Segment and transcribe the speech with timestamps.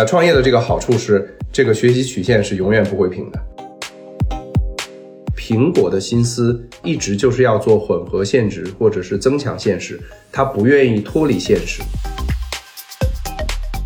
[0.00, 3.38] 那创业的这个好处是，这个学习曲线是永远不会平的。
[5.36, 10.00] 苹果的心思一直就是要做混合现实或者是增强现实，
[10.32, 11.82] 它不愿意脱离现实。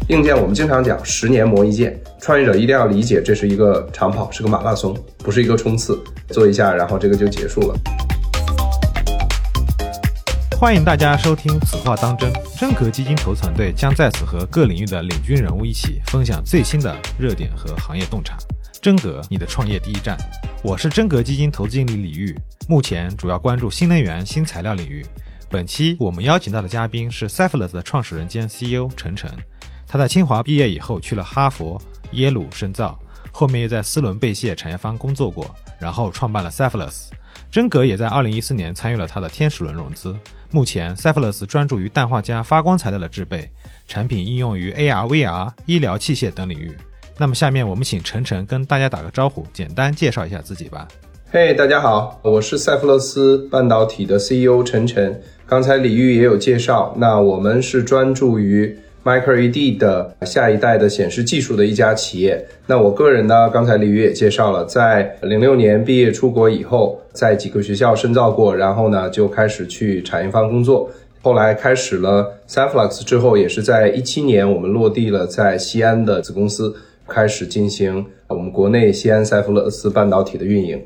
[0.06, 7.93] 硬件我们经常讲十年磨一剑，创业者一定要理解这是一个长跑，是个马拉松，不是一个冲刺，做一下然后这个就结束了。
[10.64, 18.38] 欢迎大家收听《此话当真》，真格基金投资团队将在此和各领域的领军人物一起分享最新的热点和行业洞察。
[18.80, 20.16] 真格，你的创业第一站。
[20.62, 22.34] 我是真格基金投资经理李玉，
[22.66, 25.04] 目前主要关注新能源、新材料领域。
[25.50, 29.30] 本期我们邀请到的嘉宾是 Cephalus 的创始人兼 CEO 陈晨。
[29.86, 31.78] 他在清华毕业以后去了哈佛、
[32.12, 32.98] 耶鲁深造，
[33.30, 37.08] 后面又在斯伦贝谢产业方工作过，然后创办了 Cephalus。
[37.50, 40.16] 真格也在2014年参与了他的天使轮融资。
[40.54, 43.50] 目前 Cephalus 专注于氮化镓发光材料的制备，
[43.88, 46.70] 产品应用于 AR、VR、医疗器械等领域。
[47.18, 50.86] 那么下面我们请陈晨跟大家打个招呼，简单介绍一下自己吧。
[51.32, 55.20] 嘿，大家好，我是赛弗勒斯半导体的 CEO 陈晨。
[55.44, 58.78] 刚才李玉也有介绍，那我们是专注于。
[59.04, 62.42] Micro LED 的下一代的显示技术的一家企业。
[62.66, 70.90] 那我个人呢，刚才李宇也介绍了，在零六年毕业出国以后，在几个学校深造过，然后呢就开始去产业方工作。
[71.20, 76.74] 后来开始了 Cephalus 之后，也是在一七年我们落地了在西安的子公司，
[77.06, 80.82] 开始进行我们国内西安赛弗勒斯半导体的运营。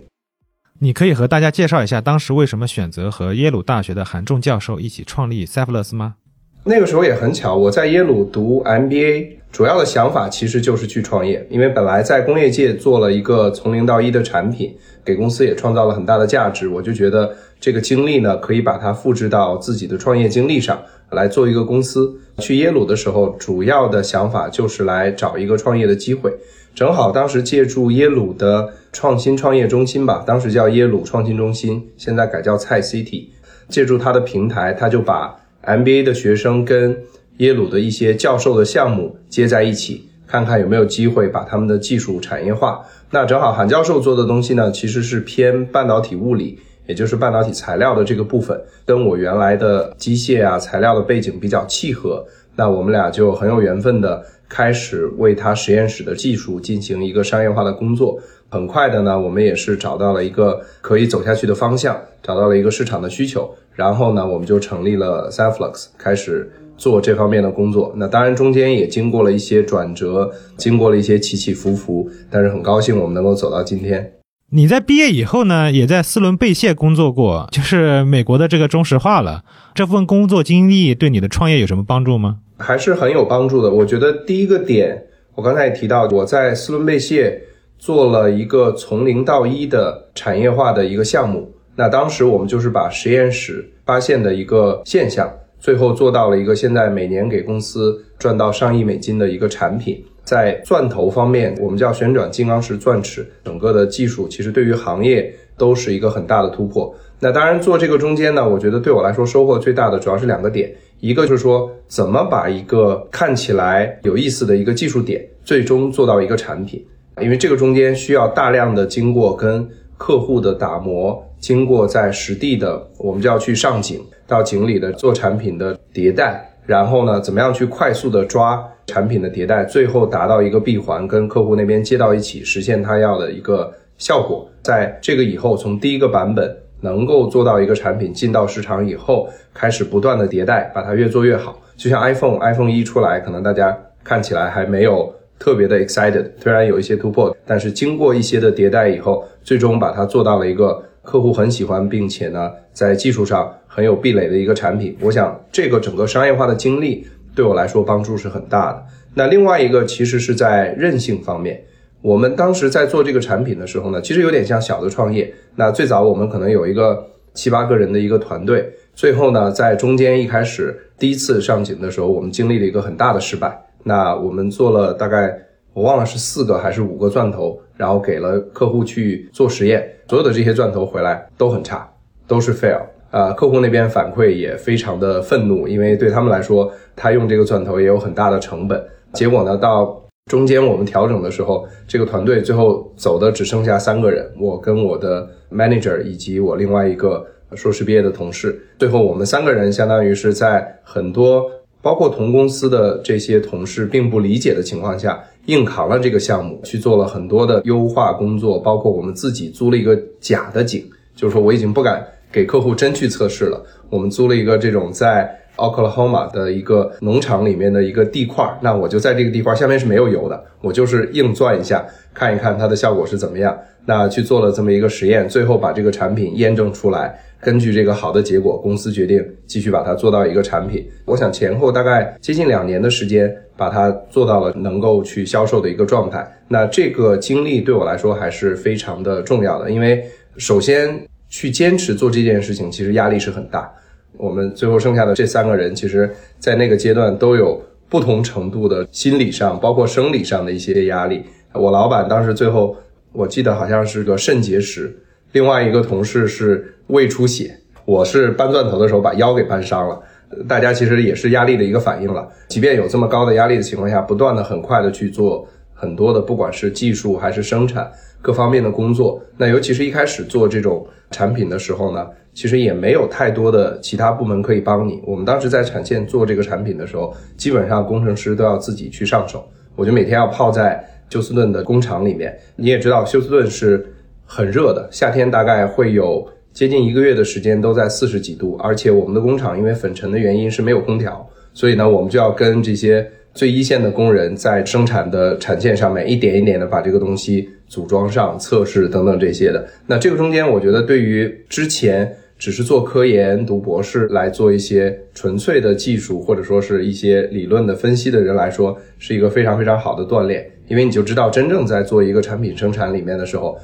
[0.81, 6.15] 你可以和大家介绍一下当时为什么选择和耶鲁大学的韩仲教授一起创立 Cephalus 吗？
[6.65, 20.79] 那个时候也很巧，我在耶鲁读 MBA，主要的想法其实就是去创业，因为本来在工业界做了一个从零到一的产品，给公司也创造了很大的价值，我就觉得这个经历呢，可以把它复制到自己的创业经历上
[21.11, 22.21] 来做一个公司。
[22.37, 26.35] 去耶鲁的时候，主要的想法就是来找一个创业的机会，
[26.75, 33.29] 正好当时借助耶鲁的创新创业中心吧，当时叫耶鲁创新中心，现在改叫蔡 City，
[33.71, 35.35] 借助它的平台，他就把。
[35.69, 36.97] MBA 的学生跟
[37.37, 42.81] 耶鲁的一些教授的项目接在一起，看看有没有机会把他们的技术产业化。
[43.11, 52.27] 那正好韩教授做的东西呢，其实是偏半导体物理，也就是半导体材料的这个部分，跟我原来的机械啊材料的背景比较契合。
[52.57, 58.21] 那我们俩就很有缘分的开始为他实验室的技术进行一个商业化的工作。
[58.51, 63.55] 很快的呢，我们也是找到了一个可以走下去的方向，找到了一个市场的需求。
[63.75, 67.93] 然后呢，我们就成立了 Cephalus，开始做这方面的工作。
[67.97, 74.15] 那当然中间也经过了一些转折，经过了一些起起伏伏，但是很高兴我们能够走到今天。
[74.51, 79.45] 你在毕业以后呢，也在斯伦贝谢工作过，就是美国的这个中石化了。
[79.75, 82.39] 这份工作经历对你的创业有什么帮助吗？
[82.57, 83.71] 还是很有帮助的。
[83.71, 85.05] 我觉得第一个点，
[85.35, 87.43] 我刚才也提到，我在斯伦贝谢
[87.79, 91.51] 做了一个从零到一的产业化的一个项目。
[91.77, 100.05] 那当时我们就是把实验室发现的一个现象，最后做到了一个现在每年给公司赚到上亿美金的一个产品。
[100.25, 106.95] 在钻头方面，我们叫旋转金刚石钻齿，整个的技术其实对于行业都是一个很大的突破。
[107.19, 116.85] 那当然做这个中间呢，我觉得对我来说收获最大的主要是两个点，一个就是说怎么把一个看起来有意思的一个技术点，最终做到一个产品，
[117.21, 121.25] 因为这个中间需要大量的经过跟客户的打磨。
[121.41, 134.51] 经过在实地的，我们就要去上井，到井里的做产品的迭代，然后呢，怎么样去快速的抓产品的迭代，最后达到一个闭环，跟客户那边接到一起，实现他要的一个效果。
[134.63, 141.57] 在这个以后，从第一个版本能够做到一个产品进到市场以后，开始不断的迭代，把它越做越好。
[141.77, 150.85] 就像 iPhone，iPhone 一出来，可能大家看起来还没有特别的 excited，虽然有一些突破，但是经过一些的迭代以后，最终把它做到了一个。
[151.01, 154.95] 客户很喜欢，并且呢，在技术上很有壁垒的一个产品。
[155.01, 158.85] 我想，这个整个商业化的经历对我来说帮助是很大的。
[159.15, 161.65] 那另外一个其实是在韧性方面。
[162.03, 165.33] 我们当时在做这个产品的时候呢，其实有点像小的创业。
[165.57, 167.03] 那最早我们可能有一个
[167.33, 173.59] 七八个人的一个团队，最后呢，在中间一开始第一次上井的时候，我们经历了一个很大的失败。
[173.85, 175.39] 那我们做了大概
[175.73, 179.89] 我忘了是四个还是五个钻头，然后给了客户去做实验。
[180.09, 181.89] 所有的这些钻头回来都很差，
[182.27, 182.81] 都是 fail
[183.11, 183.33] 啊！
[183.33, 188.83] 客户那边反馈也非常的愤怒，因为对他们来说，他用这个钻头也有很大的成本。
[189.13, 197.25] 结果呢，到中间我们调整的时候，这个团队最后走的只剩下三个人，我跟我的 manager 以及我另外一个
[197.55, 198.59] 硕士毕业的同事。
[198.79, 210.85] 最后我们三个人相当于是在很多包括同公司的这些同事并不理解的情况下，硬扛了这个项目，去做了很多的优化工作，包括我们自己租了一个假的井，
[211.15, 223.57] 就是说我已经不敢给客户真去测试了，我们租了一个这种在 Oklahoma 的一个农场里面的一个地块，那我就在这个地块下面是没有油的，我就是硬钻一下，看一看它的效果是怎么样。
[223.87, 227.19] 那去做了这么一个实验，最后把这个产品验证出来。
[227.41, 230.89] 根据这个好的结果，公司决定继续把它做到一个产品。
[231.05, 236.29] 我想前后大概接近两年的时间，把它做到了能够去销售的一个状态。
[236.49, 240.05] 那这个经历对我来说还是非常的重要的，因为
[240.37, 243.73] 首先去坚持做这件事情，其实压力是很大。
[244.17, 251.23] 我们最后剩下的这三个人，其实在那个阶段都有不同程度的心理上，包括生理上的一些压力。
[251.55, 252.77] 我老板当时最后，
[253.13, 254.99] 我记得好像是个肾结石。
[255.33, 257.55] 另外一个同事是胃出血，
[257.85, 260.01] 我是搬钻头的时候把腰给搬伤了。
[260.49, 262.27] 大家其实也是压力的一个反应了。
[262.49, 267.91] 即便有这么高的压力的情况下，不断的很快的去做很多的，不管是技术还是生产
[268.23, 269.23] 各方面的工作。
[269.37, 275.03] 那尤其是一开始做这种产品的时候呢，其实也没有太多的其他部门可以帮你。
[275.07, 279.47] 我们当时在产线做这个产品的时候，基本上工程师都要自己去上手。
[279.77, 282.35] 我就每天要泡在休斯顿的工厂里面。
[282.57, 283.95] 你也知道，休斯顿是。
[284.31, 299.67] 很热的夏天，大概会有接近一个月的时间都在四十几度，而且我们的工厂因为粉尘的原因是没有空调，所以呢，我们就要跟这些最一线的工人在生产的产线上面一点一点的把这个东西组装上、测试等等这些的。
[299.87, 313.59] 那这个中间，我觉得对于之前只是做科研、读博士来做一些纯粹的技术或者说是一些理论的分析的人来说，是一个非常非常好的锻炼，因为你就知道真正在做一个产品生产里面的时候。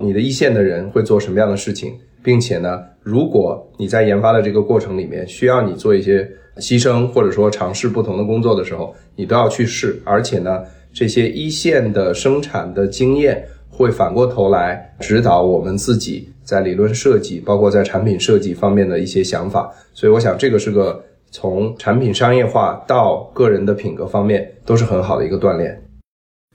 [0.00, 1.92] 你的一线的人会做什么样的事情，
[2.22, 6.26] 并且呢，如果你在研发的这个过程里面需要你做一些
[6.56, 10.00] 牺牲，或者说尝试不同的工作的时候，你都要去试。
[10.04, 10.62] 而且呢，
[10.92, 19.70] 这些一线的生产的经验会反过头来指导我们自己在理论设计，包括在产品设计方面的一些想法。
[19.92, 25.80] 所以，我想这个是个从产品商业化到个人的品格方面都是很好的一个锻炼。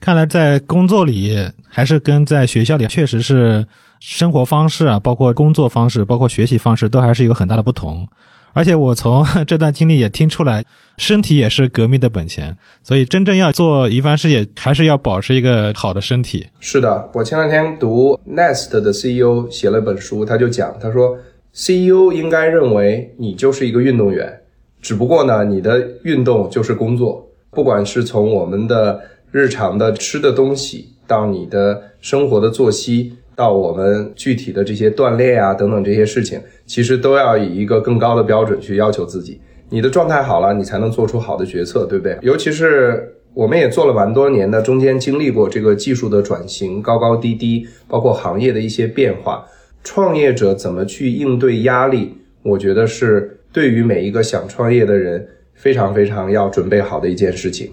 [0.00, 1.36] 看来在工作里
[1.68, 3.66] 还是跟在学校里确实是
[3.98, 8.06] 生活方式啊，包括工作方式，包括学习方式，都还是有很大的不同。
[8.52, 10.64] 而且我从这段经历也听出来，
[10.98, 12.56] 身体也是革命的本钱。
[12.82, 16.46] 所以真正要做一番事业，还是要保持一个好的身体。
[16.60, 21.18] 是的，我前两天读 Nest 的 CEO 写了本书，他就讲，他说
[21.52, 24.40] CEO 应该认为你就是一个运动员，
[24.80, 29.00] 只不过呢，你的运动就是工作，不管是从我们的。
[29.36, 39.38] 日常的吃的东西，到你的生活的作息，到我们具体的这些锻炼啊等等这些事情，其实都要以一个更高的标准去要求自己。
[39.68, 42.16] 你的状态好了，你才能做出好的决策，对不对？
[42.22, 49.46] 尤其是我们也做了蛮多年的，中间经历过这个技术的转型，高高低低，包括行业的一些变化，
[49.84, 57.70] 创业者怎么去应对压力，我觉得是对于每一个想创业的人非常非常要准备好的一件事情。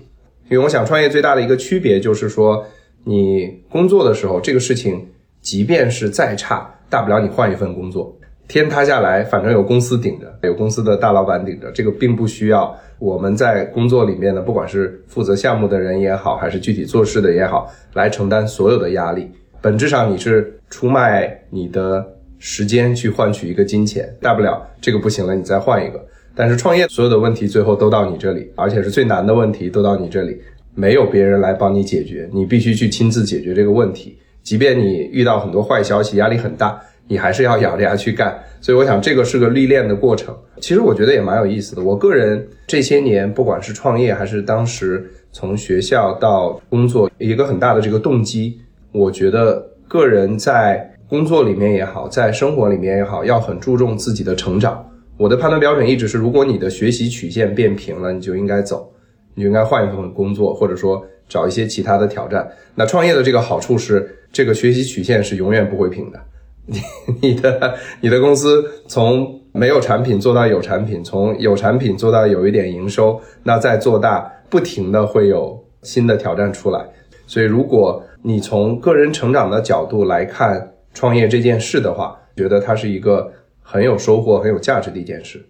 [0.54, 2.64] 因为我想创业最大的一个区别就是说，
[3.06, 5.04] 你工作的时候，这个事情
[5.42, 8.16] 即便是再差，大不了你换一份工作。
[8.48, 19.28] 天塌下来，反正有公司顶着， 有公司的大老板顶着，这个并不需要我们在工作里面呢，不管是负责项目的人也好，还是具体做事的也好，来承担所有的压力。
[19.60, 22.06] 本质上你是出卖你的
[22.38, 26.00] 时间去换取一个金钱，大不了这个不行了，你再换一个。
[26.36, 30.38] 但是创业所有的问题最后都到你这里，而且是最难的问题都到你这里，
[30.74, 34.18] 没有别人来帮你解决，你必须去亲自解决这个问题。
[34.42, 38.38] 即便你遇到很多坏消息，压力很大，你还是要咬着牙去干。
[38.60, 40.36] 所以我想这个是个历练的过程。
[40.60, 41.84] 其实我觉得也蛮有意思的。
[41.84, 48.60] 我个人这些年，不管是创业还是当时从学校到工作，一个很大的这个动机，
[48.92, 54.86] 我觉得个人在工作里面也好，在生活里面也好，要很注重自己的成长。
[55.16, 58.92] 我的判断标准一直是，如果你的学习曲线变平了，你就应该走，
[59.36, 62.50] 你就应该换一份工作，或者说找一些其他的挑战。
[62.74, 66.20] 那创业的这个好处是，这个学习曲线是永远不会平的。
[66.66, 66.82] 你
[67.22, 76.84] 你的你的公司从没有产品做到有产品，从有产品做到有一点营收，那再做大，不停的会有新的挑战出来。
[77.28, 83.32] 所以，如果你从个人成长的角度来看创业这件事的话，觉得它是一个。
[83.64, 85.50] 很有收获、很有价值的一件事。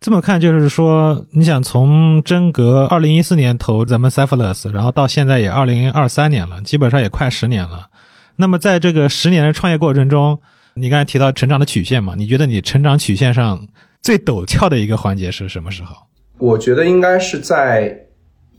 [0.00, 7.88] 这么看，就是说，你想从真格二零一四年投咱们 Cephalus，然后到现在也二零二三年了，基本上也快十年了。
[8.36, 10.38] 那么在这个十年的创业过程中，
[10.74, 12.14] 你刚才提到成长的曲线嘛？
[12.16, 13.66] 你觉得你成长曲线上
[14.02, 15.96] 最陡峭的一个环节是什么时候？
[16.38, 18.06] 我觉得应该是在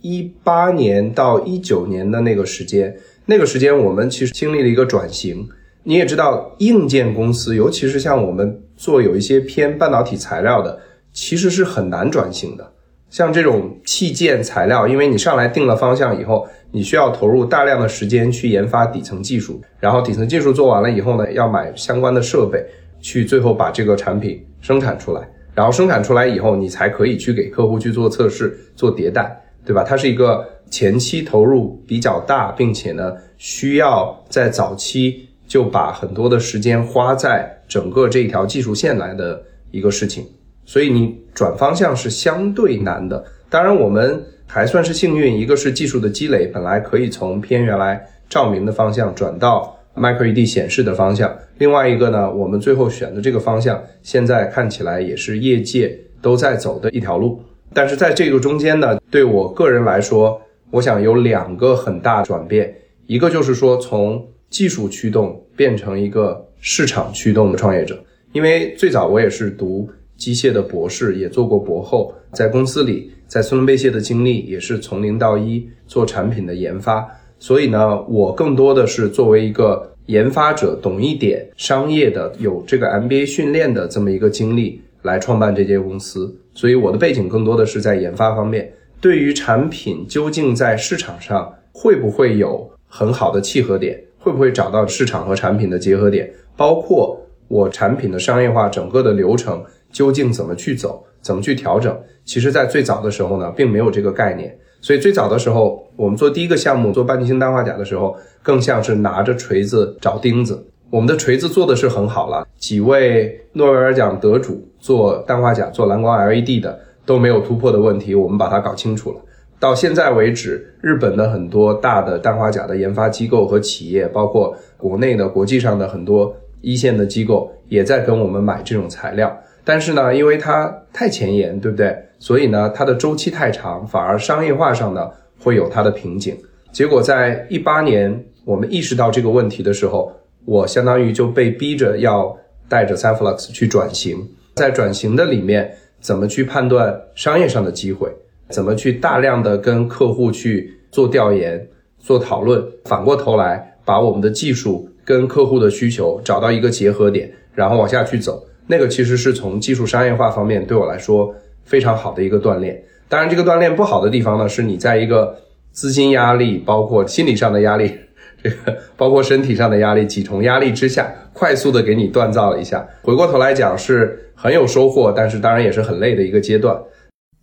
[0.01, 5.47] 一八年到一九年的那个时间，那个时间我们其实经历了一个转型。
[5.87, 10.79] 你也知道，硬件公司，尤其是像我们做有一些偏半导体材料的，
[11.13, 12.71] 其实是很难转型的。
[13.11, 22.65] 像这种器件材料，因为你上来定了方向以后，你需要投入大量的时间去研发底层技术，然后底层技术做完了以后呢，要买相关的设备，
[22.99, 25.21] 去最后把这个产品生产出来。
[25.53, 29.83] 然后生产出来以后，你才可以去给客户去做测试、做迭代，对吧？
[29.83, 35.29] 它是一个前期投入比较大，并且呢，需要在早期。
[35.47, 40.25] 就把很多的时间花在整个这一条技术线来的一个事情，
[40.65, 43.23] 所以你转方向是相对难的。
[43.49, 57.41] 当然，我们还算是幸运，一个是技术的积累，本来可以从偏原来照明的方向转到 Micro LED 显示的方向；另外一个呢，我们最后选的这个方向，现在看起来也是业界都在走的一条路。
[57.73, 62.73] 但是在这个中间呢，对我个人来说，我想有两个很大转变，
[63.05, 77.05] 一个就是说从技术驱动变成一个市场驱动的创业者，因为最早我也是读机械的博士，也做过博后，在公司里，在孙伦贝谢的经历也是从零到一做产品的研发，
[77.37, 88.71] 所以呢，我更多的是作为一个研发者，懂一点商业的，有这个 MBA 训练的这么一个经历来创办这间公司，所以我的背景更多的是在研发方面，
[89.01, 94.01] 对于产品究竟在市场上会不会有很好的契合点。
[94.25, 96.27] 会不会找到市场和产品的结合点？
[96.57, 97.15] 包括
[97.47, 101.95] 我产品的商业化整个的流程究竟怎么去走，怎么去调整？
[102.23, 104.57] 其实，在最早的时候呢，并没有这个概念。
[104.81, 110.65] 所以最早的时候，我们做第一个项目做半径星氮化钾的时候，更像是拿着锤子找钉子。
[110.89, 119.19] 我们的锤子做的是很好了，几位诺贝尔奖得主做氮化钾、做蓝光 LED 的都没有突破的问题，我们把它搞清楚了。
[119.59, 129.35] 到现在为止，日本的很多大的氮化钾的研发机构和企业，包括国内的、国际上的很多一线的机构，也在跟我们买这种材料。
[129.63, 131.97] 但是呢，因为它太前沿，对不对？
[132.19, 135.09] 所以呢，它的周期太长，反而商业化上呢
[135.39, 136.37] 会有它的瓶颈。
[136.71, 140.11] 结果在一八年，我们意识到这个问题的时候，
[140.43, 144.17] 我相当于就被逼着要带着 c y f l u x 去转型。
[144.53, 148.09] 在转型的里面，怎么去判断商业上的机会？
[148.49, 151.67] 怎么去大量的跟客户去做调研、
[151.99, 158.45] 做讨论，反过头来把我们的技术跟客户的需求找到一个结合点，然后往下去走。
[158.67, 161.33] 那个其实是从技术商业化方面对我来说
[161.63, 162.83] 非常好的一个锻炼。
[163.07, 165.35] 当然，这个锻炼不好的地方呢，是你在一个
[165.71, 167.91] 资金压力、包括心理上的压力、
[168.41, 172.87] 这个包括身体上的压力几重压力之下，快速的给你锻造了一下。
[173.03, 176.75] 回过头来讲是很有收获，但是当然也是很累的一个阶段。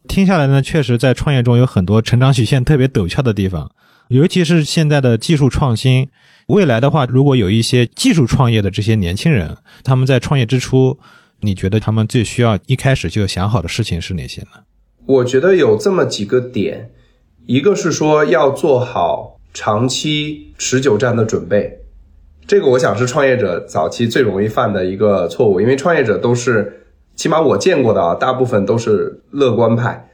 [0.09, 3.71] 听下来呢，确实在创业中有很多成长曲线特别陡峭的地方，
[4.09, 6.09] 尤其是现在的技术创新。
[6.49, 10.99] 未来的话，如果有一些技术创业的这些年轻人，他们在创业之初，
[11.41, 14.49] 你觉得他们最需要一开始就想好的事情是哪些呢？
[15.07, 16.91] 我觉得有这么几个点，
[17.47, 21.79] 一个是说要做好长期持久战的准备，
[22.47, 26.81] 这个我想是创业者早期最容易犯的一个错误，因为创业者都是。
[27.23, 30.09] 起码我见过的啊，大部分都是乐观派，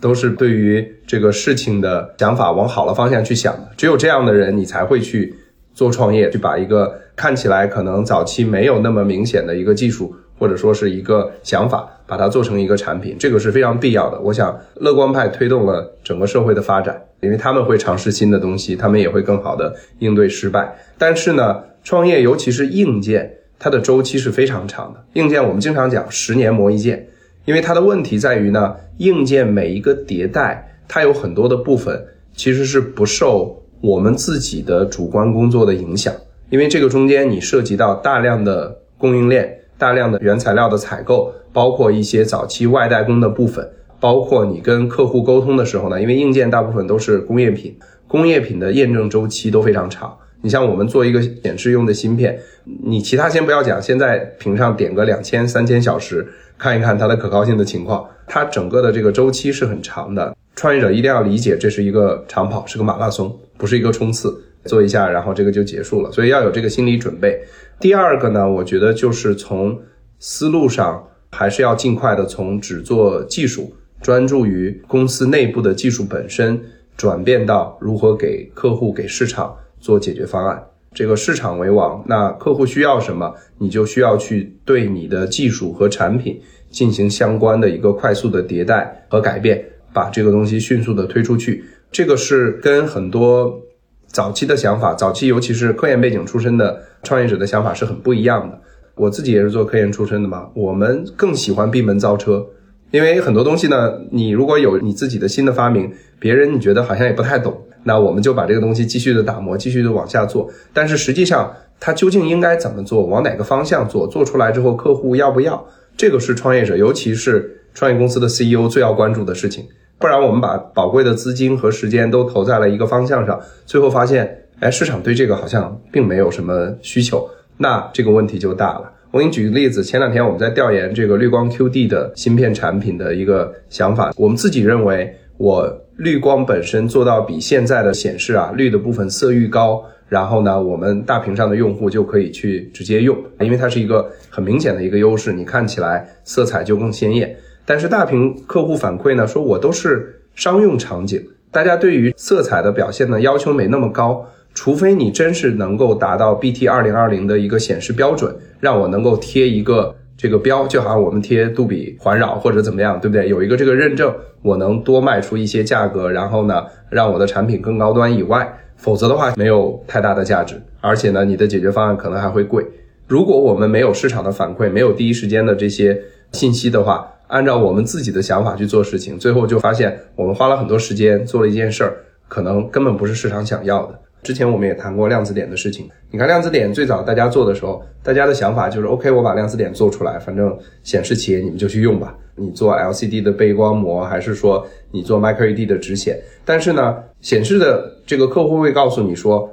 [0.00, 3.70] 都是对于这个事情的想法往好的方向去想的。
[3.76, 5.34] 只有这样的人，你才会去
[5.72, 14.20] 做创业，去把一个看起来可能早期没有那么明显的一个技术，或者说是一个想法，把它做成一个产品，这个是非常必要的。
[14.20, 20.72] 我想，乐观派推动了整个社会的发展，因为他们会尝试新的东西，他们也会更好的应对失败。
[20.96, 23.38] 但是呢，创业尤其是硬件。
[23.64, 25.02] 它的周期是非常长的。
[25.14, 27.08] 硬件我们经常讲十年磨一剑，
[27.46, 32.04] 因为它的问题在于呢，硬件每一个迭代，它有很多的部分
[32.34, 36.14] 其实是不受我们自己的主观工作的影响，
[36.50, 43.66] 因为这个中间你涉及到大量的供应链、大量的原材料的采购，包括一些早期外代工的部分，
[43.98, 47.74] 包括你跟客户沟通的时候呢，因为硬件大部分都是工业品，
[48.06, 50.18] 工业品的验证周期都非常长。
[50.44, 52.38] 你像我们做一个显示用的芯片，
[52.84, 56.26] 你其他先不要讲，现在屏上点个两千、三千小时，
[56.58, 60.36] 看一看它的可靠性的情况，它整个的这个周期是很长的。
[60.54, 67.40] 创业者一定要理解，这是一个长跑，是个马拉松，不是一个冲刺，做一下然后这个就结束了，所以要有这个心理准备。
[67.80, 69.80] 第二个呢，我觉得就是从
[70.18, 76.60] 思路上，还是要尽快的从只做技术，专注于公司内部的技术本身，
[76.98, 79.56] 转变到如何给客户、给市场。
[79.84, 80.64] 做解决方案，
[80.94, 89.62] 这个市场为王，那客户需要什么，你就需要去对你的技术和产品进行相关的一个快速的迭代和改变，
[89.92, 91.62] 把这个东西迅速的推出去。
[91.92, 93.60] 这个是跟很多
[94.06, 98.58] 早期的想法，早期尤其是科研背景出身的创业者的想法是很不一样的。
[98.94, 102.46] 我自己也是做科研出身的嘛，我们更喜欢闭门造车，
[102.90, 110.50] 因为很多东西呢，你如果有你自己的新的发明，别人你觉得好像也不太懂，那我们就把这个东西继续的打磨，继续的往下做。
[110.72, 115.64] 但是实际上，它究竟应该怎么做，往哪个方向做，做出来之后客户要不要，
[115.96, 119.64] 这个是创业者，尤其是创业公司的 CEO 最要关注的事情。
[119.98, 128.90] 不然我们把宝贵的资金和时间都投在了一个方向上，最后发现，哎，市场对这个好像并没有什么需求，那这个问题就大了。
[129.12, 147.36] 我给你举个例子，前两天我们在调研这个绿光 QD 的芯片产品的一个想法，我们自己认为，我绿光本身做到比现在的显示啊绿的部分色域高，然后呢，我们大屏上的用户就可以去直接用，因为它是一个很明显的一个优势，你看起来色彩就更鲜艳。
[147.64, 163.28] 但是大屏客户反馈呢，说我都是商用场景，大家对于色彩的表现呢要求没那么高，除非你真是能够达到 BT 二零二零的一个显示标准，让我能够贴一个这个标，就好像我们贴杜比环绕或者怎么样，对不对？
[163.28, 172.64] 有一个这个认证，我能多卖出一些价格，然后呢，让我的产品更高端以外，否则的话没有太大的价值，而且呢，你的解决方案可能还会贵。
[173.06, 176.00] 如果我们没有市场的反馈，没有第一时间的这些
[176.32, 181.96] 信息的话，按照我们自己的想法去做事情，最后就发现我们花了很多时间做了一件事儿，
[182.28, 184.00] 可能根本不是市场想要的。
[184.24, 192.16] 之前我们也谈过量子点的事情，你看量子点最早大家做的时候，大家的想法就是 OK，我把量子点做出来，反正显示企业你们就去用吧。
[192.34, 196.18] 你做 LCD 的背光膜，还是说你做 Micro LED 的直显？
[196.44, 199.48] 但是呢，显示的这个客户会告诉你说，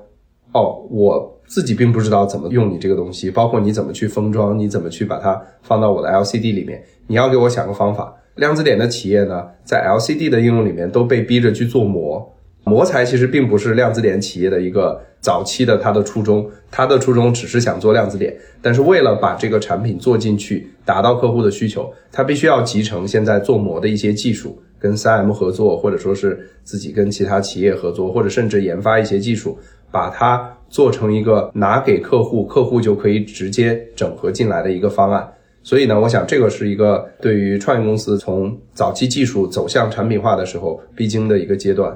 [0.53, 1.37] 哦，我。
[1.51, 8.15] 自己并不知道怎么用你这个东西，包括你怎么去封装，你怎么去把它放到我的 LCD 里面，你要给我想个方法。
[8.35, 12.25] 量子点的企业呢，在 LCD 的应用里面都被逼着去做膜，
[12.71, 29.59] 膜材其实并不是量子点企业的一个早期的它的初衷，它的初衷只是想做量子点，但是为了把这个产品做进去，达到客户的需求，它必须要集成现在做膜的一些技术，跟三 M 合作，或者说是自己跟其他企业合作，或者甚至研发一些技术，
[29.91, 30.57] 把它。
[30.71, 35.29] 做成一个拿给客户，客户就可以直接整合进来的一个方案。
[35.61, 41.93] 所以呢，我想这个是一个对于创业公司从早期技术走向产品化的时候必经的一个阶段。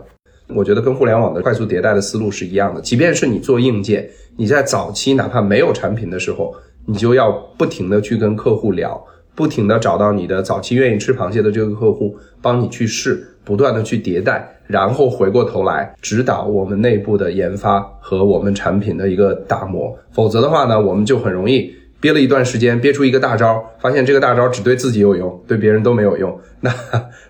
[0.48, 2.82] 我觉得跟互联网的快速迭代的思路是一样的。
[2.82, 6.54] 即便是你做硬件，你在早期哪怕没有产品的时候，
[6.86, 9.04] 你就要不停的去跟客户聊，
[9.34, 14.52] 不停的找到你的早期愿意吃螃蟹的这个客户，帮你去试，不断的去迭代。
[14.68, 21.72] 然后回过头来指导我们内部的研发和我们产品的一个打磨，否则的话呢，我们就很容易
[22.06, 26.72] 憋了一段时间，憋出一个大招，发现这个大招只对自己有用，对别人都没有用，那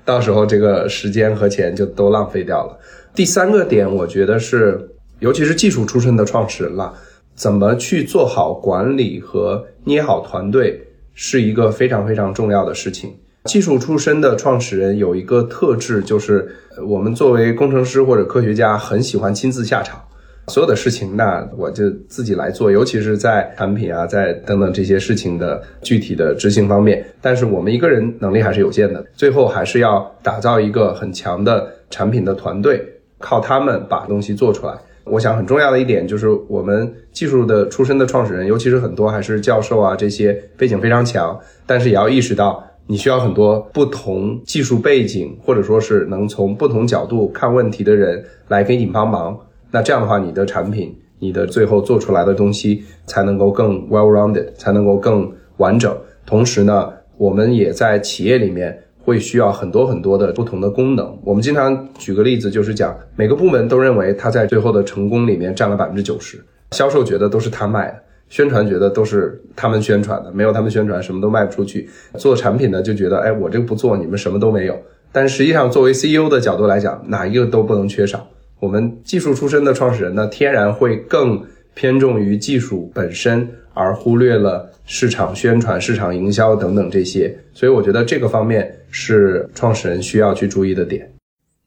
[0.04, 2.78] 到时候这个时间和钱就都浪费掉了。
[3.14, 6.94] 第三个点，我觉得是，尤其是技术出身的创始人了，
[7.36, 13.16] 怎么去做好管理和捏好团队，是一个非常非常重要的事情。
[13.46, 16.54] 技术出身的创始人有一个特质，就是
[16.86, 20.04] 我们作为工程师或者科学家，很喜欢亲自下场，
[20.48, 27.04] 所有的事情那我就自己来做，尤其是在产品啊，在等等这些事情的具体的执行方面。
[27.22, 32.84] 但是我们一个人能力还是有限的，最后还是要打造一个很强的产品的团队，
[33.20, 34.74] 靠他们把东西做出来。
[35.04, 42.64] 我想很重要的一点就是，我们技术的出身的创始人，尤其是很多还是教授啊，这些背景非常强，但是也要意识到。
[42.88, 49.36] 你需要很多不同技术背景，或者说是能从不同角度看问题的人来给你帮忙。
[49.76, 55.94] 那这样的话，你的产品，你的最后做出来的东西才能够更 well-rounded，才能够更完整。
[56.26, 61.20] 同时呢，我们也在企业里面会需要很多很多的不同的功能。
[61.26, 67.98] 我们经常举个例子，就是讲每个部门都认为他在最后的成功里面占了百分之九十，销售觉得都是他卖的。
[68.30, 71.90] 宣传觉得都是他们宣传的，没有他们宣传什么都卖不出去。
[72.18, 74.76] 做产品的就觉得，哎，我这个不做，你们什么都没有。
[75.12, 78.26] 但实际上，作为 CEO 的角度来讲，哪一个都不能缺少。
[78.66, 81.40] 我们技术出身的创始人呢，天然会更
[81.76, 87.38] 偏重于技术本身，而忽略了市场宣传、市场营销等等这些。
[87.54, 91.08] 所以，我觉得这个方面是创始人需要去注意的点。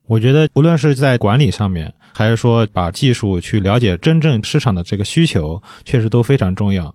[0.08, 6.92] 我觉得，无论是在管理上面，还是说把技术去了解真正市场的这个需求，确实都非常重要。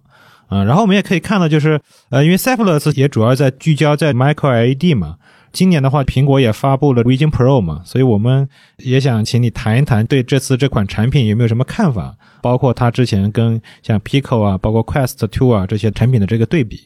[0.50, 5.16] 嗯，然后我们也可以看到，就是呃，因为 Cephalus 也主要在聚焦在 Micro LED 嘛。
[5.54, 16.82] 今年的话，苹果也发布了 Vision Pro 嘛，所以我们也想请你谈一谈对这次这款产品有没有什么看法，包括它之前跟像 Pico 啊，包括 Quest Two 啊这些产品的这个对比。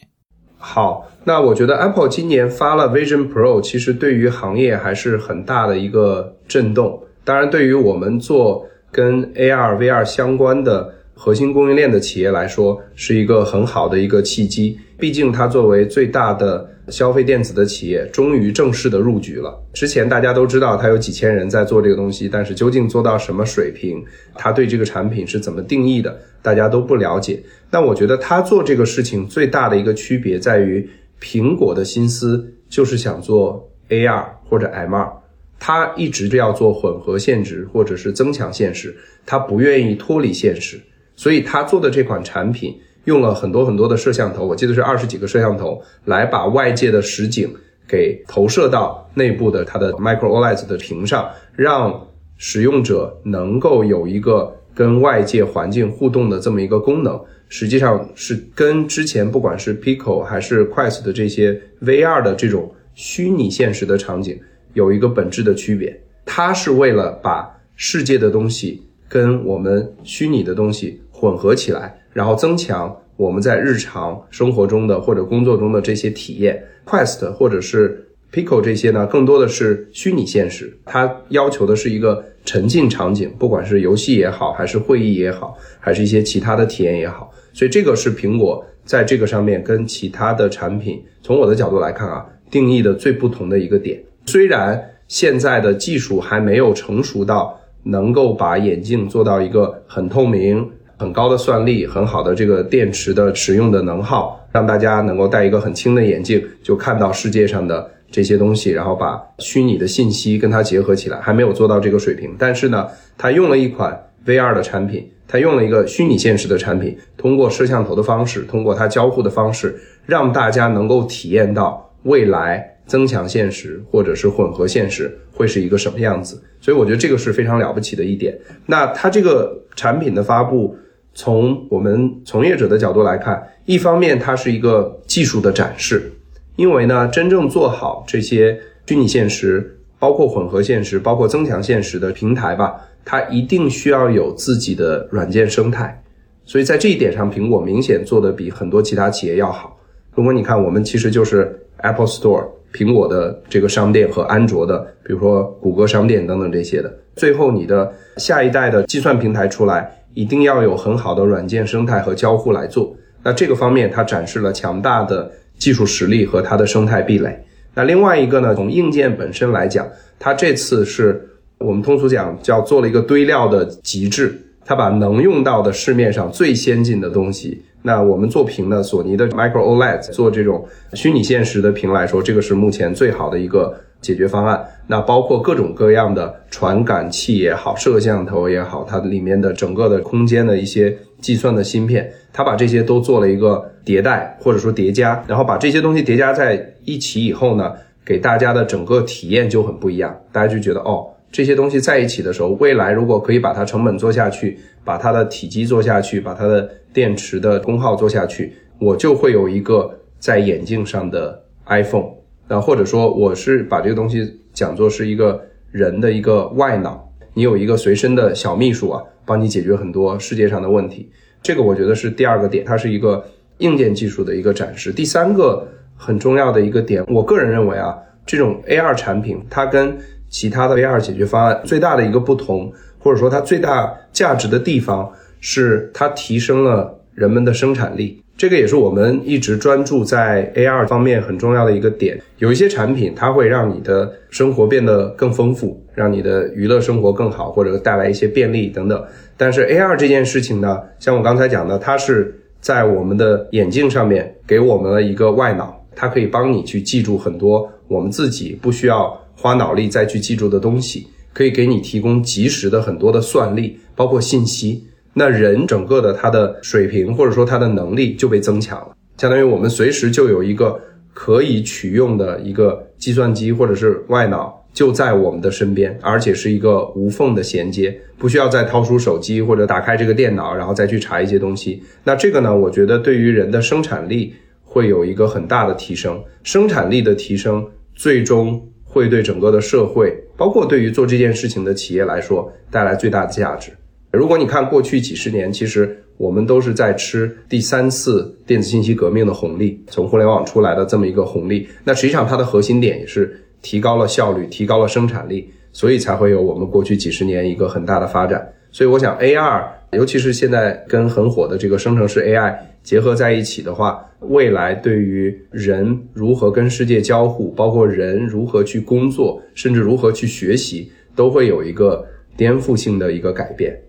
[0.58, 7.02] 好，那我觉得 Apple 今年发了 Vision Pro，其实对于行业还是很大的一个震动。
[7.24, 14.80] 当然，对于我们做跟 AR、VR 相关的核心供应链的企业来说，是一个很好的一个契机。
[15.00, 19.60] 毕竟它作为最大的消费电子的企业，终于正式的入局了。
[19.74, 24.04] 之前大家都知道它有几千人在做这个东西，但是究竟做到什么水平，
[24.36, 27.42] 它对这个产品是怎么定义的，大家都不了解。
[27.72, 30.88] 那我觉得它做这个事情最大的一个区别在于，
[31.20, 35.12] 苹果的心思就是想做 AR 或者 MR，
[35.60, 40.80] 它一直要做混合现实或者是增强现实，它不愿意脱离现实，
[41.18, 42.80] 所以他做的这款产品。
[43.06, 47.50] 用了很多很多的摄像头，我记得是二十几个摄像头，来把外界的实景
[47.88, 57.18] 给投射到内部的它的 Micro OLED 的屏上，让使用者能够有一个跟外界环境互动的这么一个功能。
[57.48, 64.38] 实际上是跟之前不管是 Pico 还是 Quest 的这些 VR 的这种虚拟现实的场景
[64.74, 65.98] 有一个本质的区别。
[66.26, 72.00] 它是为了把世界的东西跟我们虚拟的东西混合起来。
[72.14, 94.02] 然后增强我们在日常生活中的或者工作中的这些体验，Quest 或者是 Pico 这些呢，更多的是虚拟现实，它要求的是一个沉浸场景，不管是游戏也好，还是会议也好，还是一些其他的体验也好，所以这个是苹果在这个上面跟其他的产品，从我的角度来看啊，定义的最不同的一个点。
[94.26, 100.68] 虽然现在的技术还没有成熟到能够把眼镜做到一个很透明。
[100.98, 112.36] 很高的算力，很好的这个电池的使用的能耗，让大家能够戴一个很轻的眼镜就看到世界上的这些东西，然后把虚拟的信息跟它结合起来，还没有做到这个水平。
[112.40, 126.42] 但是呢，它用了一款 VR 的产品，它用了一个虚拟现实的产品，通过摄像头的方式，通过它交互的方式，让大家能够体验到未来增强现实或者是混合现实会是一个什么样子。
[126.60, 128.36] 所以我觉得这个是非常了不起的一点。
[128.66, 130.76] 那它这个产品的发布。
[131.18, 136.12] 从我们从业者的角度来看，一方面它是一个技术的展示，
[136.58, 146.04] 因为呢，真正做好这些虚拟现实、包括混合现实、包括增强现实的平台吧，它一定需要有自己的软件生态。
[146.46, 149.76] 所以在这一点上，苹果明显做的比很多其他企业要好。
[150.14, 159.94] 如果你看，我们其实就是 Apple Store，苹果的这个商店和安卓的，比如说谷歌商店等等这些的，最后你的下一代的计算平台出来。
[160.14, 162.96] 一定要有很好的软件生态和交互来做。
[163.22, 167.40] 那这个方面，它展示了强大的技术实力和它的生态壁垒。
[167.76, 171.24] 那另外一个呢，从硬件本身来讲，它这次是
[171.60, 174.36] 我们通俗讲叫做了一个堆料的极致。
[174.66, 177.64] 它把能用到的市面上最先进的东西。
[177.88, 183.74] 那我们做屏呢，索尼的 Micro OLED 做这种虚拟现实的屏来说，这个是目前最好的一个。
[184.00, 197.74] 解决方案，那包括各种各样的传感器也好，摄像头也好，它里面的整个的空间的一些计算的芯片，它把这些都做了一个迭代或者说叠加，然后把这些东西叠加在一起以后呢，
[198.06, 212.12] 给大家的整个体验就很不一样，大家就觉得哦，这些东西在一起的时候，未来如果可以把它成本做下去，把它的体积做下去，把它的电池的功耗做下去，我就会有一个在眼镜上的 iPhone。
[212.48, 221.12] 那或者说，我是把这个东西讲作是一个人的一个外脑，你有一个随身的小秘书啊，帮你解决很多世界上的问题。
[221.44, 223.24] 这个我觉得是第二个点，它是一个
[223.58, 224.94] 硬件技术的一个展示。
[224.94, 229.98] 第三个很重要的一个点，我个人认为啊，这种 AR 产品它跟
[230.30, 238.22] 其他的 AR 解决方案最大的一个不同，或者说它最大价值的地方是它提升了人们的生产力。
[238.38, 242.22] 这个也是我们一直专注在 AR 方面很重要的一个点。
[242.38, 249.04] 有一些产品，它会让你的生活变得更丰富，让你的娱乐生活更好，或者带来一些便利等等。
[249.36, 264.84] 但是 AR 这件事情呢，像我刚才讲的，它是在我们的眼镜上面给我们了一个外脑，它可以帮你去记住很多我们自己不需要花脑力再去记住的东西，可以给你提供及时的很多的算力，包括信息。
[265.14, 270.80] 那人整个的他的水平或者说他的能力就被增强了，相当于我们随时就有一个
[271.14, 281.82] 可以取用的一个计算机或者是外脑就在我们的身边，而且是一个无缝的衔接，不需要再掏出手机或者打开这个电脑，然后再去查一些东西。
[282.04, 284.32] 那这个呢，我觉得对于人的生产力
[284.64, 288.62] 会有一个很大的提升，生产力的提升最终
[288.98, 293.72] 会对整个的社会，包括对于做这件事情的企业来说带来最大的价值。
[294.12, 301.70] 如果你看过去几十年，其实我们都是在吃第三次电子信息革命的红利，从互联网出来的这么一个红利。
[301.84, 308.52] 那实际上它的核心点也是提高了效率，提高了生产力，所以才会有我们过去几十年一个很大的发展。
[308.72, 323.80] 所以我想，AR，尤其是现在跟很火的这个生成式 AI 结合在一起的话，未来对于人如何跟世界交互，包括人如何去工作，甚至如何去学习，都会有一个颠覆性的一个改变。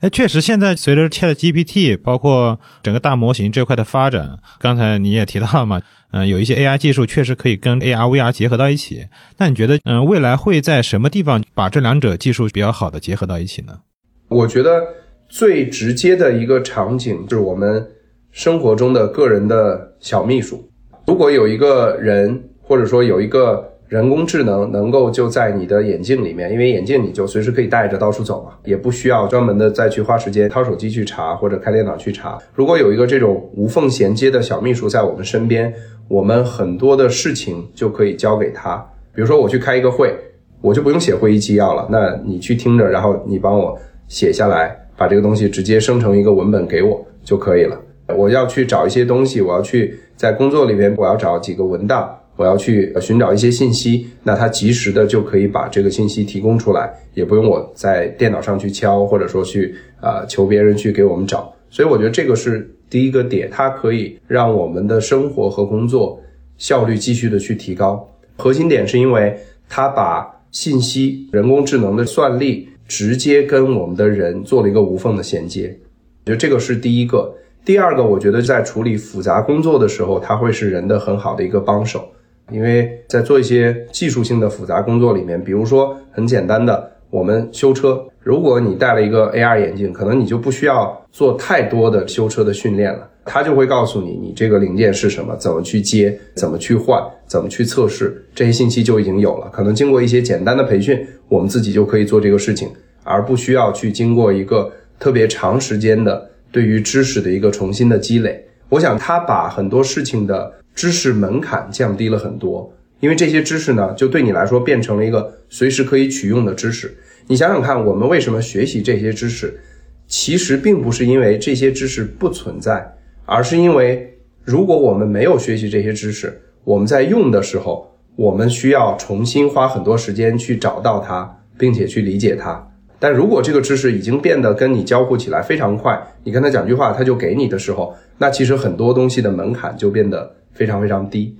[0.00, 9.06] 哎，确实，现在随着 Chat GPT，包括整个大模型这块的发展，刚才你也提到了嘛，嗯， 有一些 AI 技术确实可以跟 AR、VR 结合到一起。
[9.36, 13.80] 那你觉得，嗯，未来会在什么地方把这两者技术比较好的结合到一起呢？
[14.28, 14.82] 我觉得
[15.28, 17.86] 最直接的一个场景就是我们
[18.30, 20.62] 生活中的个人的小秘书。
[21.06, 23.66] 如果有一个人，或者说有一个。
[23.90, 32.38] 人工智能能够就在你的眼镜里面，因为眼镜你就随时可以带着到处走嘛，也不需要专门的再去花时间掏手机去查或者开电脑去查。
[32.54, 35.74] 如果有一个这种无缝衔接的小秘书在我们身边，
[36.06, 38.76] 我们很多的事情就可以交给他。
[39.12, 40.14] 比如说我去开一个会，
[40.60, 47.76] 我就不用写会议纪要了，那你去听着，然后你帮我写下来，把这个东西直接生成一个文本给我就可以了。
[48.16, 52.16] 我要去找一些东西，我要去在工作里面，我要找几个文档。
[52.36, 61.52] 我要去寻找一些信息，那它及时的就可以把这个信息提供出来，也不用我在电脑上去敲，或者说去啊求别人去给我们找。
[61.68, 66.18] 所以我觉得这个是第一个点，它可以让我们的生活和工作
[66.56, 68.08] 效率继续的去提高。
[68.38, 69.36] 核心点是因为
[69.68, 75.76] 它把信息、人工智能的算力直接跟我们的人做了一个无缝的衔接，
[76.24, 77.34] 我觉得这个是第一个。
[77.64, 82.08] 第二个，我觉得在处理复杂工作的时候，它会是人的很好的一个帮手。
[82.50, 99.48] 因为在做一些技术性的复杂工作里面，比如说很简单的，我们修车，如果你戴了一个 AR 眼镜，可能你就不需要做太多的修车的训练了，它就会告诉你，你这个零件是什么，怎么去接，怎么去换，怎么去测试，这些信息就已经有了。
[99.52, 102.68] 可能经过一些简单的培训，我们自己就可以做这个事情，
[103.04, 108.44] 而不需要去经过一个特别长时间的对于知识的一个重新的积累。
[108.68, 110.54] 我想，它把很多事情的。
[110.72, 116.96] 知识门槛降低了很多，因为这些知识呢，就对你来说变成了一个随时可以取用的知识。
[117.26, 119.60] 你想想看，我们为什么学习这些知识？
[120.06, 122.94] 其实并不是因为这些知识不存在，
[123.26, 132.69] 而是因为如果我们没有学习这些知识，我们在用的时候，我们需要重新花很多时间去找到它，并且去理解它。
[133.00, 140.36] 但如果这个知识已经变得跟你交互起来非常快，你跟他讲句话，他就给你的时候，那其实很多东西的门槛就变得。
[140.52, 141.34] 非常非常低，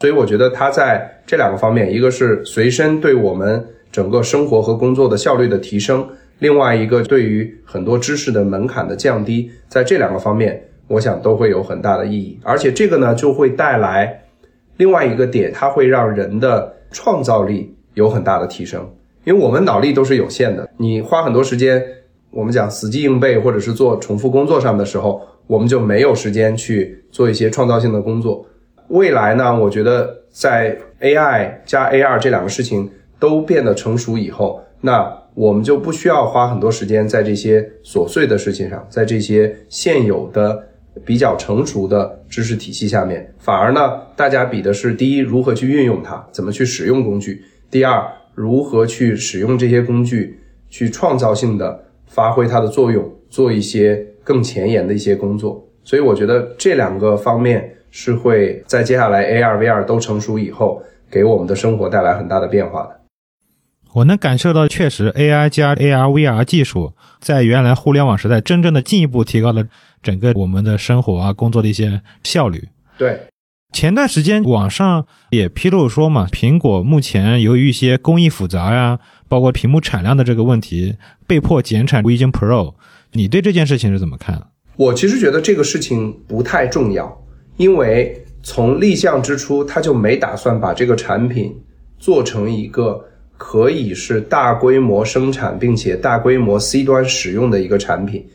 [0.00, 12.38] 所以我觉得它在这两个方面，一个是随身对我们整个生活和工作的效率的提升，另外一个对于很多知识的门槛的降低，在这两个方面，我想都会有很大的意义。
[12.44, 14.22] 而且这个呢，就会带来
[14.76, 18.88] 另外一个点，它会让人的创造力有很大的提升，
[19.24, 21.82] 因为我们脑力都是有限的，你花很多时间，
[22.30, 28.46] 我们讲死记硬背或者是做重复工作上的时候，我们就没有时间去做一些创造性的工作。
[28.88, 29.58] 未来呢？
[29.58, 40.62] 我觉得在 AI 加 AR 这两个事情都变得成熟以后，那我们就不需要花很多时间在这些琐碎的事情上，在这些现有的
[41.06, 47.36] 比较成熟的知识体系下面，反而呢，大家比的是第一，如何去运用它，怎么去使用工具；
[47.70, 55.68] 第二，如何去使用这些工具，去创造性的发挥它的作用，做一些更前沿的一些工作。
[55.84, 57.76] 所以，我觉得这两个方面。
[57.94, 63.02] 是会在接下来 AR、VR 都成熟以后，给我们的生活带来很大的变化的。
[63.92, 69.62] 我能感受到，确实 AI 加 AR、VR 技术在原来互联网时代，真正的进一步提高了
[70.02, 72.66] 整个我们的生活啊、工作的一些效率。
[72.96, 73.20] 对，
[73.72, 82.74] 前段时间网上也披露说嘛，苹果目前由于一些工艺复杂呀，包括屏幕产量的这个问题，被迫减产 Vision Pro。
[83.12, 84.48] 你对这件事情是怎么看？
[84.76, 87.18] 我其实觉得这个事情不太重要。
[87.56, 91.54] 因为从立项之初，他就没打算把这个产品
[91.98, 93.02] 做成一个
[93.38, 98.26] 可以是大规模生产并且大规模 C 端使用的一个产品，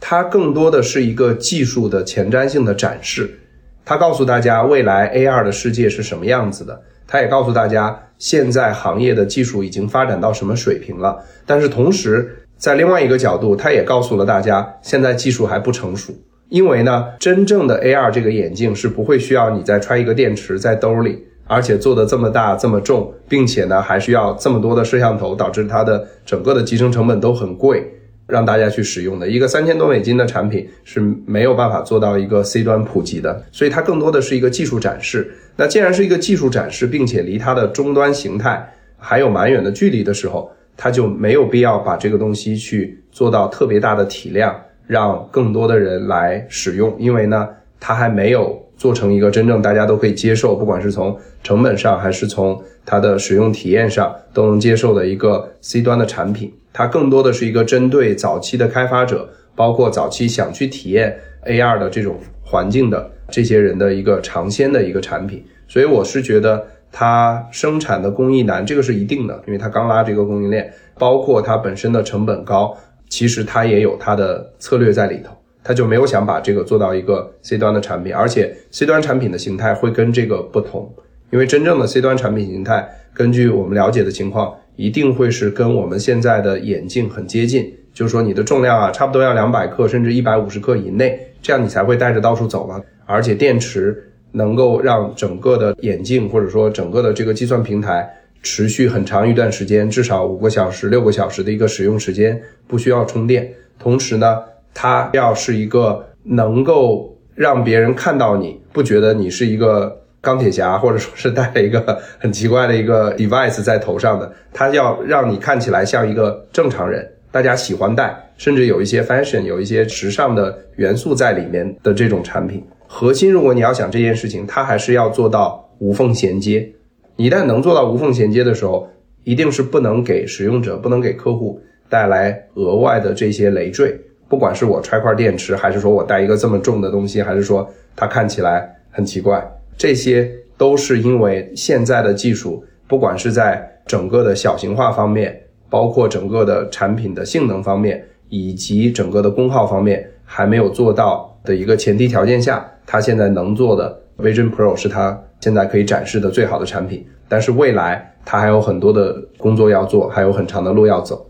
[0.00, 3.38] 它更多的是一个技术的前瞻性的展示。
[3.84, 11.24] 他告诉大家未来 AR 的世界是什么样子的，他也告诉大家现在行业的技术已经发展到什么水平了。
[11.44, 16.12] 但是同时，在另外一个角度，他也告诉了大家现在技术还不成熟。
[16.48, 27.99] 因为呢，真正的 AR 这个眼镜是不会需要你再揣一个电池在兜里，而且做的这么大这么重，并且呢还需要这么多的摄像头，导致它的整个的集成成本都很贵。
[28.30, 29.28] 让大家去使用的。
[29.28, 35.34] 一个三千多美金的产品是没有办法做到一个 C 端普及的，所以它更多的是一个技术展示。
[35.56, 48.64] 那既然是一个技术展示，并且离它的终端形态还有蛮远的距离的时候，它就没有必要把这个东西去做到特别大的体量，让更多的人来使用，因为呢，它还没有。
[48.80, 56.50] 做成一个真正大家都可以接受，不管是从成本上还是从它的使用体验上都能接受的一个 C 端的产品。
[56.72, 61.14] 它更多的是一个针对早期的开发者，包括早期想去体验
[61.44, 65.44] AR 的这种环境的这些人的一个尝鲜的一个产品。
[65.68, 72.74] 所以我是觉得它生产的工艺难，这个是一定的，因为它刚拉这个供应链，包括它本身的成本高，
[73.10, 75.36] 其实它也有它的策略在里头。
[75.62, 80.90] 他就没有想把这个做到一个 C 端的产品，而且 C 端产品的形态会跟这个不同，
[81.30, 92.80] 因为真正的 C 端产品形态，根据我们了解的情况，一定会是跟我们现在的眼镜很接近，就是说你的重量啊，差不多要两百克，甚至一百五十克以内，这样你才会带着到处走嘛。
[93.04, 98.08] 而且电池能够让整个的眼镜或者说整个的这个计算平台
[98.42, 104.38] 持续很长一段时间，至少五个小时、六个小时的一个使用时间，不需要充电，同时呢。
[104.74, 122.62] 它要是一个能够让别人看到你不觉得你是一个钢铁侠，或者说是戴了一个 很奇怪的一个 device 在头上的，它要让你看起来像一个正常人，大家喜欢戴，甚至有一些 fashion，有一些时尚的元素在里面的这种产品。
[122.86, 126.70] 核心，如果你要想这件事情，它还是要做到无缝衔接。
[127.16, 128.88] 一旦能做到无缝衔接的时候，
[129.24, 133.98] 一定是不能给使用者、不能给客户带来额外的这些累赘。
[134.30, 139.44] 不管是我揣块电池，还是说我带一个这么重的东西，还是说它看起来很奇怪，
[139.76, 157.04] 这些都是因为现在的技术，不管是在整个的小型化方面，包括整个的产品的性能方面，以及整个的功耗方面还没有做到的一个前提条件下，它现在能做的 Vision Pro 是它现在可以展示的最好的产品。
[157.28, 161.26] 但是未来它还有很多的工作要做，还有很长的路要走。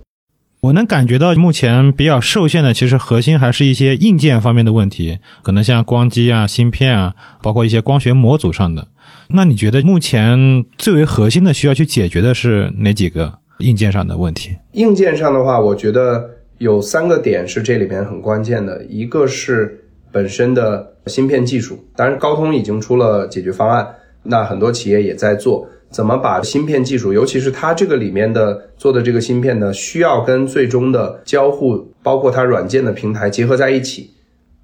[0.62, 8.86] 我能感觉到，目前比较受限的，其实核心还是一些硬件方面的问题，可能像光机啊、芯片啊，包括一些光学模组上的。
[9.28, 14.54] 那你觉得目前最为核心的需要去解决的是哪几个硬件上的问题？
[14.72, 23.88] 硬件上的话，我觉得有三个点是这里面很关键的，一个是本身的芯片技术，当然高通已经出了解决方案，
[24.22, 25.66] 那很多企业也在做。
[25.90, 29.72] 怎么把芯片技术，尤其是它这个里面的做的这个芯片呢？
[29.72, 34.10] 需要跟最终的交互，包括它软件的平台结合在一起。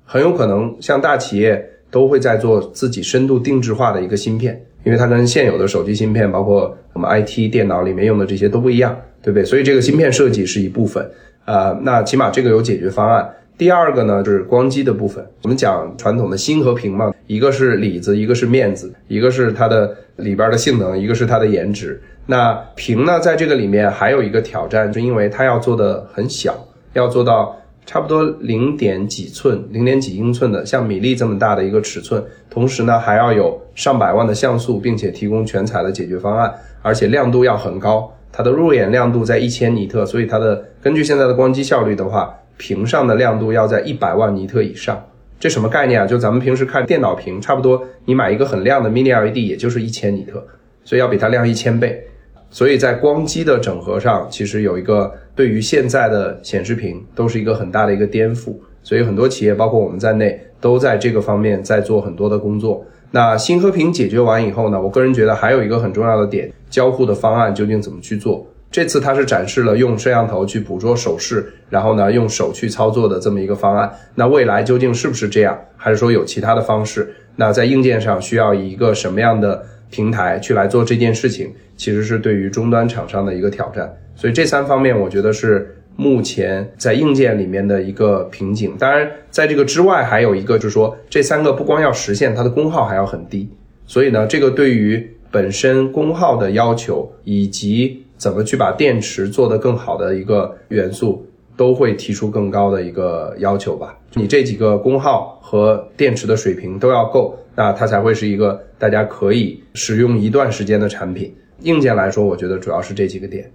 [0.04, 9.44] 很有可能像大企业都会在做自己深度定制化的一个芯片，因为它跟现有的手机芯片，包括我们 IT 电脑里面用的这些都不一样，对不对？
[9.44, 11.04] 所以这个芯片设计是一部分，
[11.44, 13.28] 呃，那起码这个有解决方案。
[13.58, 15.26] 第二个呢，就是光机的部分。
[15.42, 22.02] 我们讲传统的芯和平嘛，一个是里子，一个是面子，一个是它的里边的性能，一个是它的颜值。
[22.26, 26.54] 那屏呢，在这个里面还有一个挑战，就因为它要做的很小，
[26.94, 36.52] 要做到差不多零点几寸、零点几英寸的，像米粒这么大的一个尺寸，同时呢还要有上百万的像素，并且提供全彩的解决方案，
[36.82, 42.34] 而且亮度要很高，它的入眼亮度在一千尼特，所以它的根据现在的光机效率的话。
[42.58, 44.98] 屏上的亮度要在一百万尼特以上，
[45.38, 46.06] 这什么概念啊？
[46.06, 50.42] 就咱们平时看电脑屏，差不多你买一个很亮的 Mini LED，也就是一千尼特，
[50.84, 52.02] 所以要比它亮一千倍。
[52.50, 58.54] 所以在光机的整合上，其实有一个对于现在的显示屏都是一个很大的一个颠覆。
[58.82, 62.86] 所以很多企业，包括我们在内，都在这个方面在做很多的工作。
[63.10, 68.46] 那新和屏解决完以后呢，我个人觉得还有一个很重要的点，交互的方案究竟怎么去做？
[68.70, 73.90] 这次它是展示了用摄像头去捕捉手势，然后呢用手去操作的这么一个方案。
[74.14, 77.14] 那未来究竟是不是这样，还是说有其他的方式？
[77.36, 83.94] 那在硬件上需要一个什么样的平台去来做这件事情，其实是对于终端厂商的一个挑战。
[84.14, 88.74] 所以这三方面，我觉得是目前在硬件里面的一个瓶颈。
[88.78, 93.48] 当然，在这个之外，还有一个就是说，这三个不光要实现，它的功耗还要很低。
[93.86, 101.24] 所以呢，这个对于本身功耗的要求以及怎么去把电池做得更好的一个元素，
[101.56, 103.96] 都会提出更高的一个要求吧。
[104.14, 111.32] 你这几个功耗和电池的水平都要够，那它才会是一个大家可以使用一段时间的产品。
[111.60, 113.48] 硬件来说，我觉得主要是这几个点。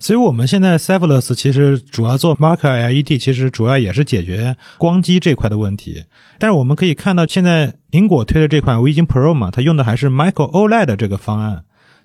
[0.00, 6.06] 所以我们现在 Severus 其实主要做 Marker LED，其实主要也是解决光机这块的问题。
[6.40, 11.62] 但是我们可以看到，现在苹果推的这款 Vision Pro 嘛，它用的还是 Micro OLED 这个方案。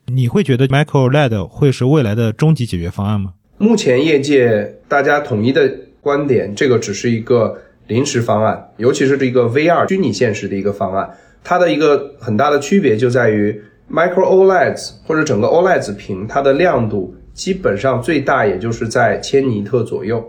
[0.07, 3.33] 你会觉得 Micro LED 会是未来的终极解决方案吗？
[3.57, 5.71] 目前业界大家统一的
[6.01, 11.09] 观点，这个只是一个临时方案，尤其是这个 VR 虚拟现实的一个方案，
[11.43, 20.23] 它的一个很大的区别就在于 Micro OLED 或者整个 OLED 屏，它的亮度基本上最大也就是在千尼特左右，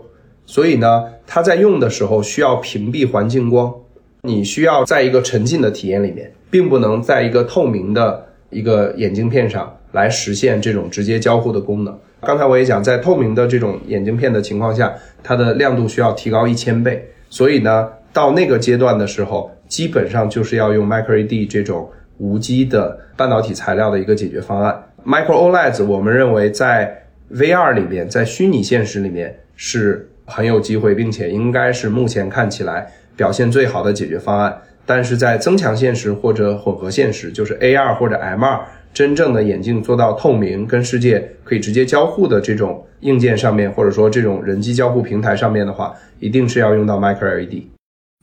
[0.45, 3.73] 所以呢，它在用的时候需要屏蔽环境光，
[4.21, 11.97] 你需要在一个沉浸的体验里面，并不能在一个透明的一个眼镜片上来实现这种直接交互的功能。
[12.21, 17.09] 刚才我也讲，在透明的这种眼镜片的情况下，它的亮度需要提高一千倍。
[17.29, 21.89] 所以呢，到那个阶段的时候，基本上就是要用 Micro LED 这种
[22.19, 24.83] 无机的半导体材料的一个解决方案。
[25.05, 32.87] Micro OLED 我们认为在 VR 里面，在虚拟现实里面是很有机会，并且应该是目前看起来
[33.17, 34.57] 表现最好的解决方案。
[34.85, 38.61] 但是在增强现实或者混合现实，就是 AR 或者 MR。
[38.93, 47.63] 真正的眼镜做到透明，跟世界可以直接交互的这种硬件上面，或者说这种人机交互平台上面的话，一定是要用到 Micro LED。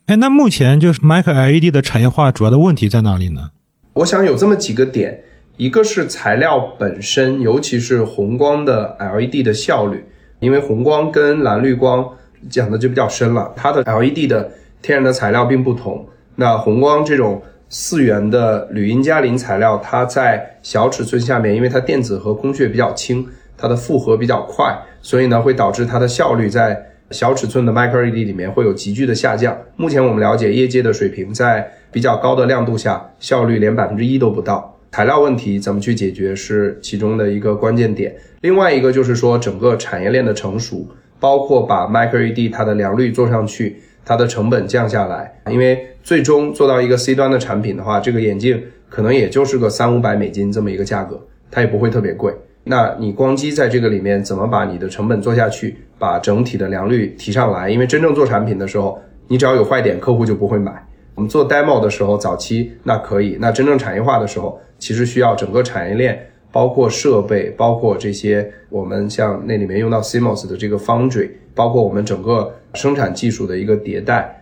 [0.06, 3.50] 哎，那目前就是 Micro LED 的产业化主要的问题在哪里呢？
[3.94, 5.20] 我想有这么几个点，
[5.56, 10.04] 一个是材料本身，尤其是红光的 LED 的效率，
[10.38, 12.08] 因为红光跟蓝绿光
[12.48, 16.06] 讲的就比较深了，它的 LED 的天然的材料并不同。
[16.40, 17.40] 那红光这种。
[17.72, 23.24] 四元的铝因加磷材料，它在小尺寸下面，因为它电子和空穴比较轻，
[23.56, 29.56] 它的复合比较快，所以呢会导致它的效率在小尺寸的 Micro LED 里面会有急剧的下降。
[29.76, 34.76] 目前我们了解业界的水平，在比较高的亮度下，效率连百分之一都不到。
[34.90, 38.12] 材料问题怎么去解决是其中的一个关键点。
[38.40, 40.88] 另外一个就是说整个产业链的成熟，
[41.20, 45.86] 包括把 Micro LED 它的良率做上去，它的成本降下来，因为。
[46.02, 51.20] 最终做到一个 C 端的产品的话，这个眼镜可能也就是个三五百美金这么一个价格，
[51.50, 52.34] 它也不会特别贵。
[52.64, 57.68] 那你光机在这个里面怎么把你的成本做下去，把整体的良率提上来？
[57.68, 58.98] 因为真正做产品的时候，
[59.28, 60.72] 你只要有坏点，客户就不会买。
[61.14, 66.18] 我们做 demo 的时候，早期那可以，那真正产业化的时候，其实需要整个产业链，
[66.50, 74.36] 包括设备，包括这些我们像那里面用到 CMOS 的这个 foundry，包括我们整个生产技术的一个迭代。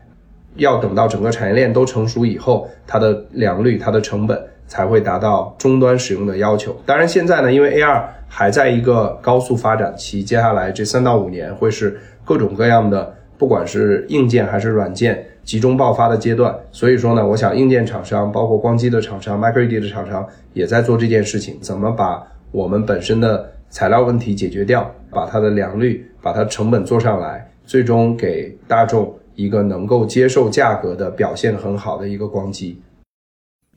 [0.56, 6.74] 要等到整个产业链都成熟以后，它的良率、它的成本才会达到终端使用的要求。
[6.84, 16.52] 当然，现在呢，因为 AR 还在一个高速发展期，接下来这三到五年会是各种各样的，不管是硬件还是软件集中爆发的阶段。
[16.72, 29.16] 所以说呢，我想硬件厂商，包括光机的厂商、Micro LED 的厂商也在做这件事情，怎么把我们本身的材料问题解决掉，把它的良率、把它成本做上来，最终给大众。
[29.38, 32.80] 一个能够接受价格的表现很好的一个光机，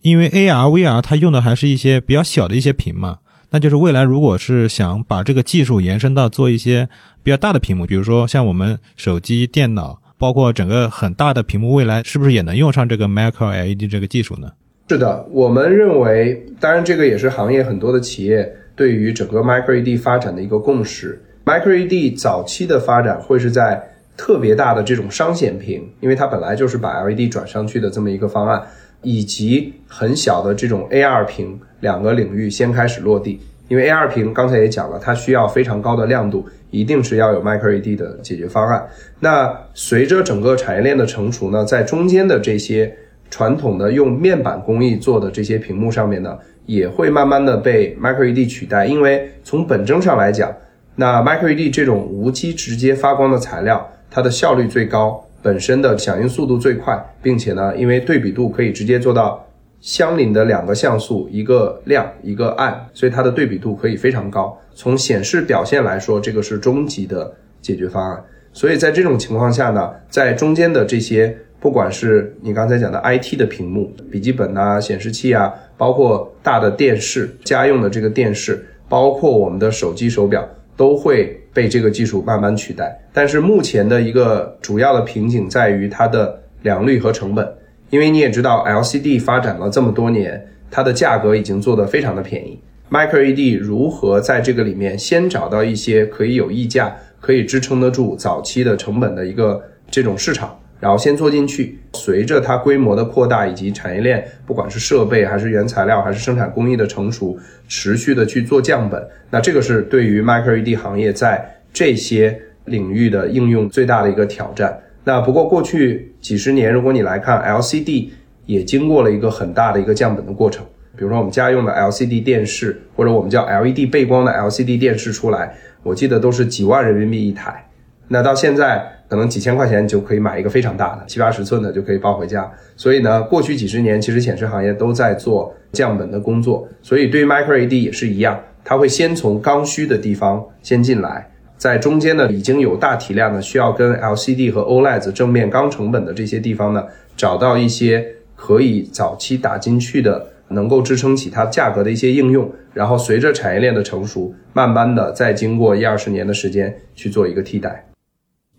[0.02, 3.20] 因为 AR、VR 它用的还是一些比较小的一些屏嘛，
[3.52, 6.89] 那就是未来如果是想把这个技术延伸到做一些
[7.22, 14.54] 比较大的屏幕，比如说像我们手机、电脑，包括整个很大的屏幕，未来是不是也能用上这个 Micro LED 这个技术呢？
[14.89, 21.22] 是的，我们认为，当然这个也是行业很多的企业对于整个 Micro LED 发展的一个共识。
[21.46, 23.88] Micro LED 早期的发展会是在。
[24.18, 28.62] 特别大的这种商显屏，因为它本来就是把 LED 转上去的这么一个方案，
[29.02, 33.39] 以及很小的这种 AR 屏，两个领域先开始落地。
[33.68, 38.86] 因为 AR 屏刚才也讲了，它需要非常高的亮度，一定是要有 Micro LED 的解决方案。
[39.20, 42.94] 那随着整个产业链的成熟呢，在中间的这些
[43.32, 46.38] 传统的用面板工艺做的这些屏幕上面呢，
[46.68, 48.86] 也会慢慢的被 Micro LED 取代。
[48.86, 50.54] 因为从本征上来讲，
[51.02, 53.91] 那 Micro LED 这种无机直接发光的材料。
[54.12, 59.43] 它的效率最高，本身的响应速度最快，并且呢，因为对比度可以直接做到
[59.80, 64.56] 相邻的两个像素，一个亮一个暗，所以它的对比度可以非常高。
[64.76, 67.34] 从显示表现来说，这个是终极的
[67.64, 68.24] 解决方案。
[68.54, 81.38] 所以在这种情况下呢，在中间的这些，不管是你刚才讲的 IT 的屏幕、笔记本啊、显示器啊，包括大的电视、家用的这个电视，包括我们的手机、手表，都会。
[81.53, 87.45] 被这个技术慢慢取代，但是目前的一个主要的瓶颈在于它的良率和成本，
[87.89, 92.57] 因为你也知道 LCD 发展了这么多年，它的价格已经做得非常的便宜
[92.89, 100.57] ，Micro LED 如何在这个里面先找到一些可以有溢价、可以支撑得住早期的成本的一个这种市场？
[100.82, 107.38] 然后先做进去，随着它规模的扩大以及产业链，不管是设备还是原材料还是生产工艺的成熟，
[107.70, 114.78] 持续的去做降本，那这个是对于 Micro LED 行业在这些领域的应用最大的一个挑战。
[115.04, 118.10] 那不过过去几十年，如果你来看 LCD，
[118.48, 120.66] 也经过了一个很大的一个降本的过程。
[120.98, 127.66] 比如说我们家用的 LCD 电视，或者我们叫 LED 背光的 LCD 电视出来，我记得都是几万人民币一台。
[128.14, 132.51] 那到现在可能几千块钱就可以买一个非常大的七八十寸的就可以抱回家。
[132.76, 136.68] 所以呢，过去几十年其实显示行业都在做降本的工作。
[136.82, 146.84] 所以对于 Micro LED 也是一样，它会先从刚需的地方先进来，在中间呢已经有大体量的需要跟 LCD 和 OLED 正面刚成本的这些地方呢，
[147.16, 148.05] 找到一些
[148.36, 150.28] 可以早期打进去的。
[150.53, 157.86] 能够支撑起它价格的一些应用，然后随着产业链的成熟，慢慢的再经过一二十年的时间去做一个替代。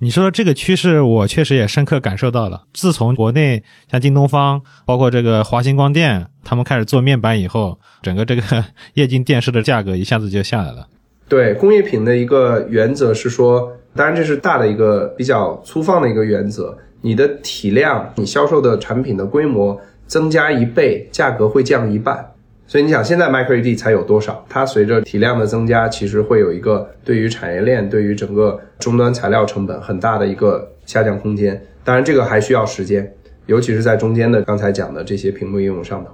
[0.03, 2.65] 你说的这个趋势，我确实也深刻感受到了。
[2.75, 8.43] 自从国内像京东方，包括这个华星光电，他们开始做面板以后，整个这个
[8.95, 10.89] 液晶电视的价格一下子就下来了。
[11.29, 19.81] 对工业品的一个原则是说，当然这是大的一个比较粗放的一个原则，你的体量，你销售的产品的规模。
[20.09, 22.32] 增加一倍，价格会降一半，
[22.73, 24.43] 所以你想，现在 Micro LED 才有多少？
[24.49, 31.63] 它随着体量的增加，其实会有一个对于产业链、对于整个终端材料成本很大的一个下降空间。
[31.85, 33.13] 当然，这个还需要时间，
[33.45, 36.13] 尤其是在中间的刚才讲的这些屏幕应用上头。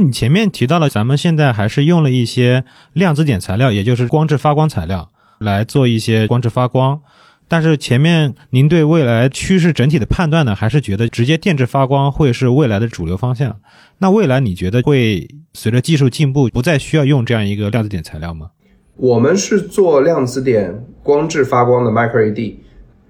[0.00, 7.02] 你前面提到了，咱们现在还是用了一些量子点材料，也就是光致发光材料来做一些光致发光。
[7.50, 13.56] 但是前面您对未来趋势整体的判断呢，还是觉得直接电致发光会是未来的主流方向？
[13.98, 18.50] 那未来你觉得会随着技术进步，不再需要用这样一个量子点材料吗？
[18.94, 22.54] 我们是做量子点光致发光的 Micro LED，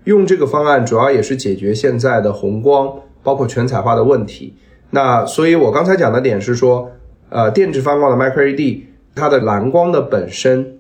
[0.05, 2.91] 用这个方案主要也是解决现在的红光
[3.23, 4.55] 包括全彩化的问题。
[4.89, 6.91] 那所以我刚才讲的点是说，
[7.29, 8.85] 呃，电致发光的 Micro LED，
[9.15, 10.79] 它的蓝光的本身，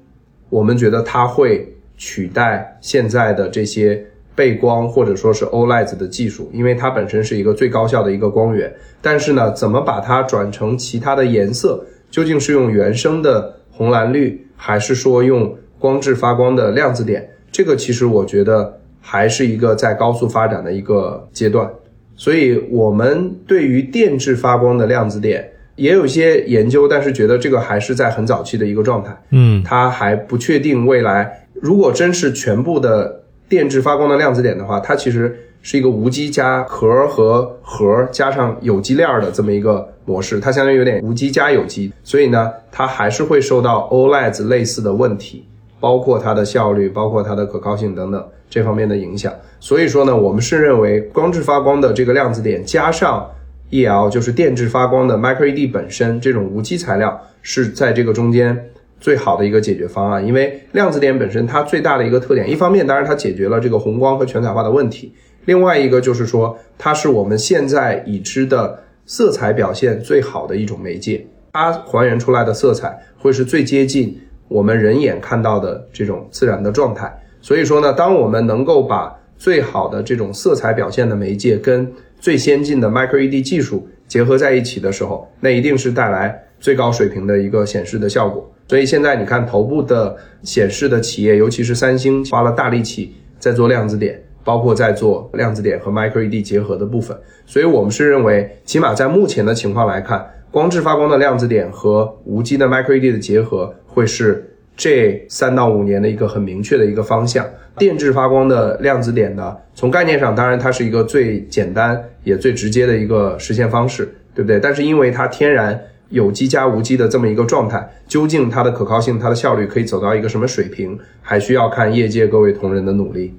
[0.48, 1.76] 我们觉得它会。
[2.00, 4.02] 取代现在的这些
[4.34, 8.72] 背光或者说是 OLED 的技术，因为它本身是一个最高效的一个光源。
[9.02, 11.84] 但是呢，怎么把它转成其他的颜色？
[12.10, 17.28] 究竟是用原生的红蓝绿，还是说用光致发光的量子点？
[17.52, 21.70] 这个其实我觉得还是一个在高速发展的一个阶段。
[22.16, 25.46] 所以，我们对于电致发光的量子点
[25.76, 29.14] 也有一些研究，但是觉得这个还是在很早期的一个状态。
[29.32, 31.36] 嗯，它还不确定未来。
[31.60, 45.46] 如果真是全部的电致发光的量子点的话，它其实是一个无机加壳和核加上有机链的这么一个模式，它相当于有点无机加有机，所以呢，它还是会受到 OLED 类似的问题，
[45.78, 49.30] 包括它的效率、包括它的可靠性等等这方面的影响。
[49.58, 53.28] 所以说呢，我们是认为光致发光的这个量子点加上
[53.70, 58.70] EL，就是电致发光的 Micro LED 本身这种无机材料，是在这个中间。
[59.00, 65.12] 最好的一个解决方案，因为量子点本身它最大的一个特点，一方面当然它解决了这个红光和全彩化的问题，
[65.46, 74.16] 另外一个就是说它是我们现在已知的色彩表现最好的一种媒介，它还原出来的色彩会是最接近
[74.48, 77.10] 我们人眼看到的这种自然的状态。
[77.40, 81.90] 所以说呢，当我们能够把最好的这种色彩表现的媒介跟
[82.20, 88.46] 最先进的 Micro ED 技术结合在一起的时候，那一定是带来最高水平的一个显示的效果。
[88.70, 97.18] 所以现在你看，头部的显示的企业，尤其是三星，花了大力气在做量子点，包括在做量子点和 Micro LED 结合的部分。
[97.44, 107.44] 所以我们是认为，起码在目前的情况来看，光致发光的量子点和无机的 Micro LED 的结合，会是这三到五年的一个很明确的一个方向。
[107.76, 114.60] 电致发光的量子点呢，从概念上，当然它是一个最简单也最直接的一个实现方式，对不对？
[114.60, 115.76] 但是因为它天然。
[116.10, 123.34] 有机加无机的这么一个状态，究竟它的可靠性、它的效率可以走到一个什么水平，还需要看业界各位同仁的努力。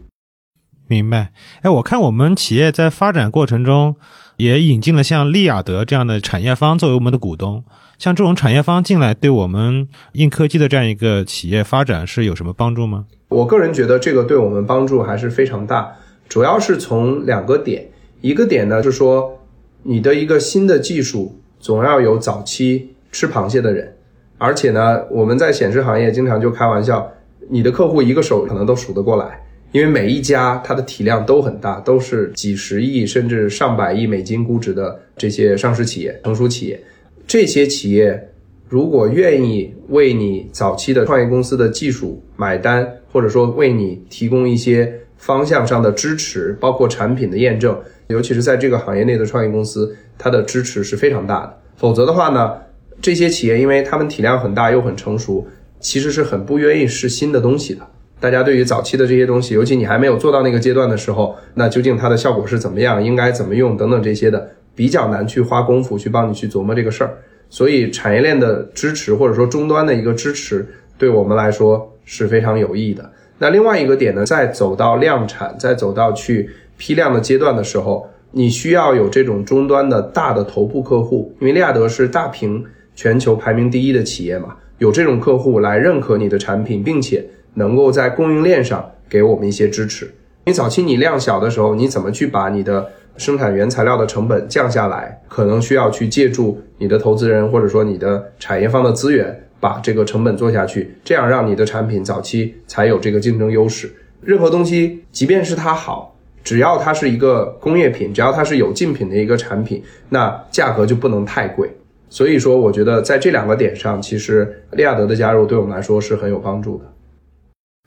[0.87, 1.31] 明白？
[1.61, 3.95] 哎，我看我们企业在发展过程中
[4.37, 7.63] 也引进了像利雅得这样的产业方作为我们的股东，
[7.97, 13.05] 像这种产业方进来，对我们硬科技的这样一个企业发展是有什么帮助吗？
[13.29, 15.93] 我个人觉得这个对我们帮助还是非常大，
[16.27, 17.89] 主要是从两个点，
[18.21, 19.39] 一个点呢就是说
[19.83, 21.40] 你的一个新的技术。
[21.61, 23.93] 总要有早期吃螃蟹的人，
[24.39, 27.09] 而且呢，我们在显示行业经常就开玩笑，
[27.49, 29.39] 你的客户一个手可能都数得过来，
[29.71, 36.81] 因为每一家它的体量都很大，都是几十亿甚至上百亿美金估值的这些上市企业、成熟企业。
[37.27, 38.29] 这些企业
[38.67, 47.77] 如果愿意为你早期的创业公司的技术买单，或者说为你提供一些方向上的支持，包括产品的验证，
[48.11, 49.95] 尤其是在这个行业内的创业公司。
[50.17, 52.53] 它的支持是非常大的，否则的话呢，
[53.01, 55.47] 这些企业因为他们体量很大又很成熟，
[55.79, 57.81] 其实是很不愿意试新的东西的。
[58.19, 67.17] 大家对于早期的这些东西，尤其你还没有做到那个阶段的时候，那究竟它的效果是怎么样，应该怎么用等等这些的，比较难去花功夫去帮你去琢磨这个事儿。
[67.49, 70.67] 所以产业链的支持或者说终端的一个支持，
[70.99, 73.11] 对我们来说是非常有益的。
[73.39, 76.47] 那另外一个点呢，再走到量产，再走到去
[76.81, 82.65] 批量的阶段的时候，你需要有这种终端的大的头部客户，因为利亚德是大屏
[82.95, 87.23] 全球排名第一的企业嘛，有这种客户来认可你的产品，并且
[87.53, 90.05] 能够在供应链上给我们一些支持。
[90.05, 103.93] 因为早期你量小的时候，你怎么去把你的生产原材料的成本降下来，可能需要去借助你的投资人或者说你的产业方的资源，把这个成本做下去，这样让你的产品早期才有这个竞争优势。
[104.23, 106.10] 任何东西，即便是它好，
[106.43, 111.69] 只要它是一个工业品，只要它是有竞品的一个产品，那价格就不能太贵。
[112.09, 116.85] 所以说，我觉得在这两个点上，其实利亚德的加入对我们来说是很有帮助的。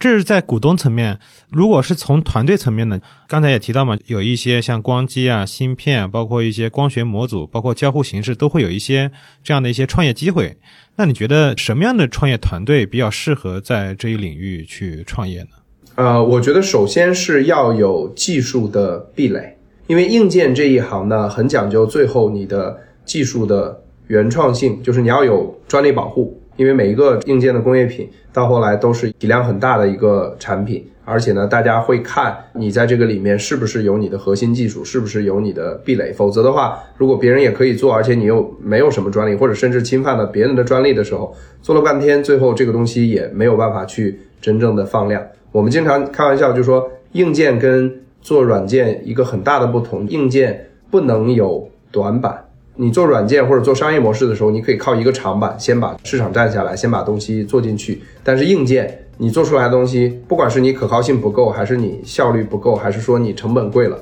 [0.00, 1.18] 这是在股东层面，
[1.50, 3.00] 如果是从团队层面呢？
[3.28, 9.10] 刚才也提到嘛，有一些像光机啊、芯片，包括一些光学模组，包括交互形式，都会有一些
[9.42, 10.56] 这样的一些创业机会。
[10.96, 15.50] 那你觉得什么样的创业团队比较适合在这一领域去创业呢？
[15.96, 26.40] 呃，我觉得首先是要有技术的壁垒，因为硬件这一行呢，很讲究最后你的技术的原创性，就是你要有专利保护。
[26.56, 36.12] 因为每一个硬件的工业品到后来都是体量很大的一个产品，而且呢，大家会看你在这个里面是不是有你的核心技术，是不是有你的壁垒。
[36.12, 45.24] 否则的话，如果别人也可以做，而且你又没有什么专利，或者甚至侵犯了别人的专利的时候，做了半天，最后这个东西也没有办法去真正的放量。
[45.54, 52.44] 我们经常开玩笑就说，硬件跟做软件一个很大的不同，硬件不能有短板。
[52.74, 58.02] 你做软件或者做商业模式的时候，你可以靠一个长板先把市场占下来，先把东西做进去。
[58.24, 63.96] 但是硬件你做出来的东西，不管是你可靠性不够，还是你效率不够，还是说你成本贵了，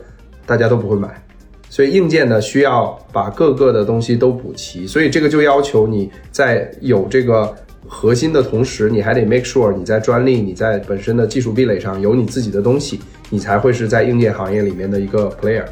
[0.46, 1.22] 大家都不会买。
[1.68, 4.86] 所以硬件呢，需要把各个的东西都补齐。
[4.86, 7.54] 所以这个就要求你在有这个
[7.86, 15.64] 核心的同时，你还得 make sure 你在专利、你在本身的技术壁垒上有你自己的东西，你才会是在硬件行业里面的一个 player。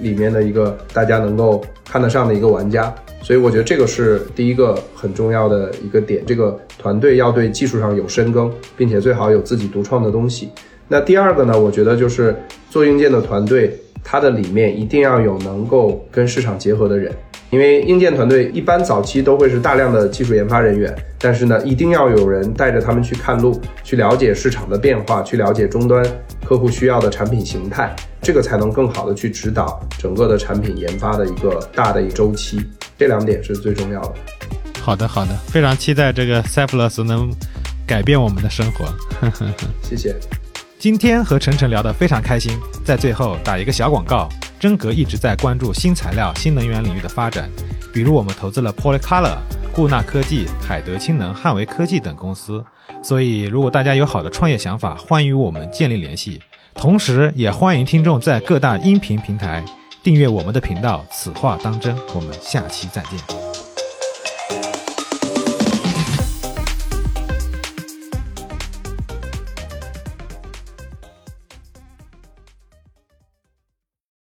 [0.00, 6.24] 里面的一个大家能够看得上的一个玩家，所以我觉得这个是第一个很重要的一个点。
[6.24, 10.48] 这个团队要对技术上有深耕，并且最好有自己独创的东西。
[10.88, 12.34] 那第二个呢，我觉得就是
[12.70, 17.12] 做硬件的团队，它的里面一定要有能够跟市场结合的人。
[17.50, 26.04] 因为硬件团队一般早期都会是大量的技术研发人员，但是呢，一定要有人带着他们去看路，去了解市场的变化，去了解终端
[26.44, 32.60] 客户需要的产品形态，这个才能更好的去指导整个的产品研发的一个大的一周期。
[32.96, 34.14] 这两点是最重要的。
[34.80, 37.28] 好的，好的，非常期待这个 c e p h l u s 能
[37.86, 38.84] 改变我们的生活。
[39.82, 40.14] 谢谢。
[40.78, 44.28] 今天和晨晨聊得非常开心，在最后打一个小广告。
[44.60, 47.48] 真格一直在关注新材料、新能源领域的发展，
[47.94, 49.38] 比如我们投资了 Polycolor、
[49.72, 52.62] 固纳科技、海德氢能、汉维科技等公司。
[53.02, 56.42] 所以，如果大家有好的创业想法，欢迎与我们建立联系。
[56.74, 59.64] 同时，也欢迎听众在各大音频平台
[60.02, 61.02] 订阅我们的频道。
[61.10, 63.49] 此话当真，我们下期再见。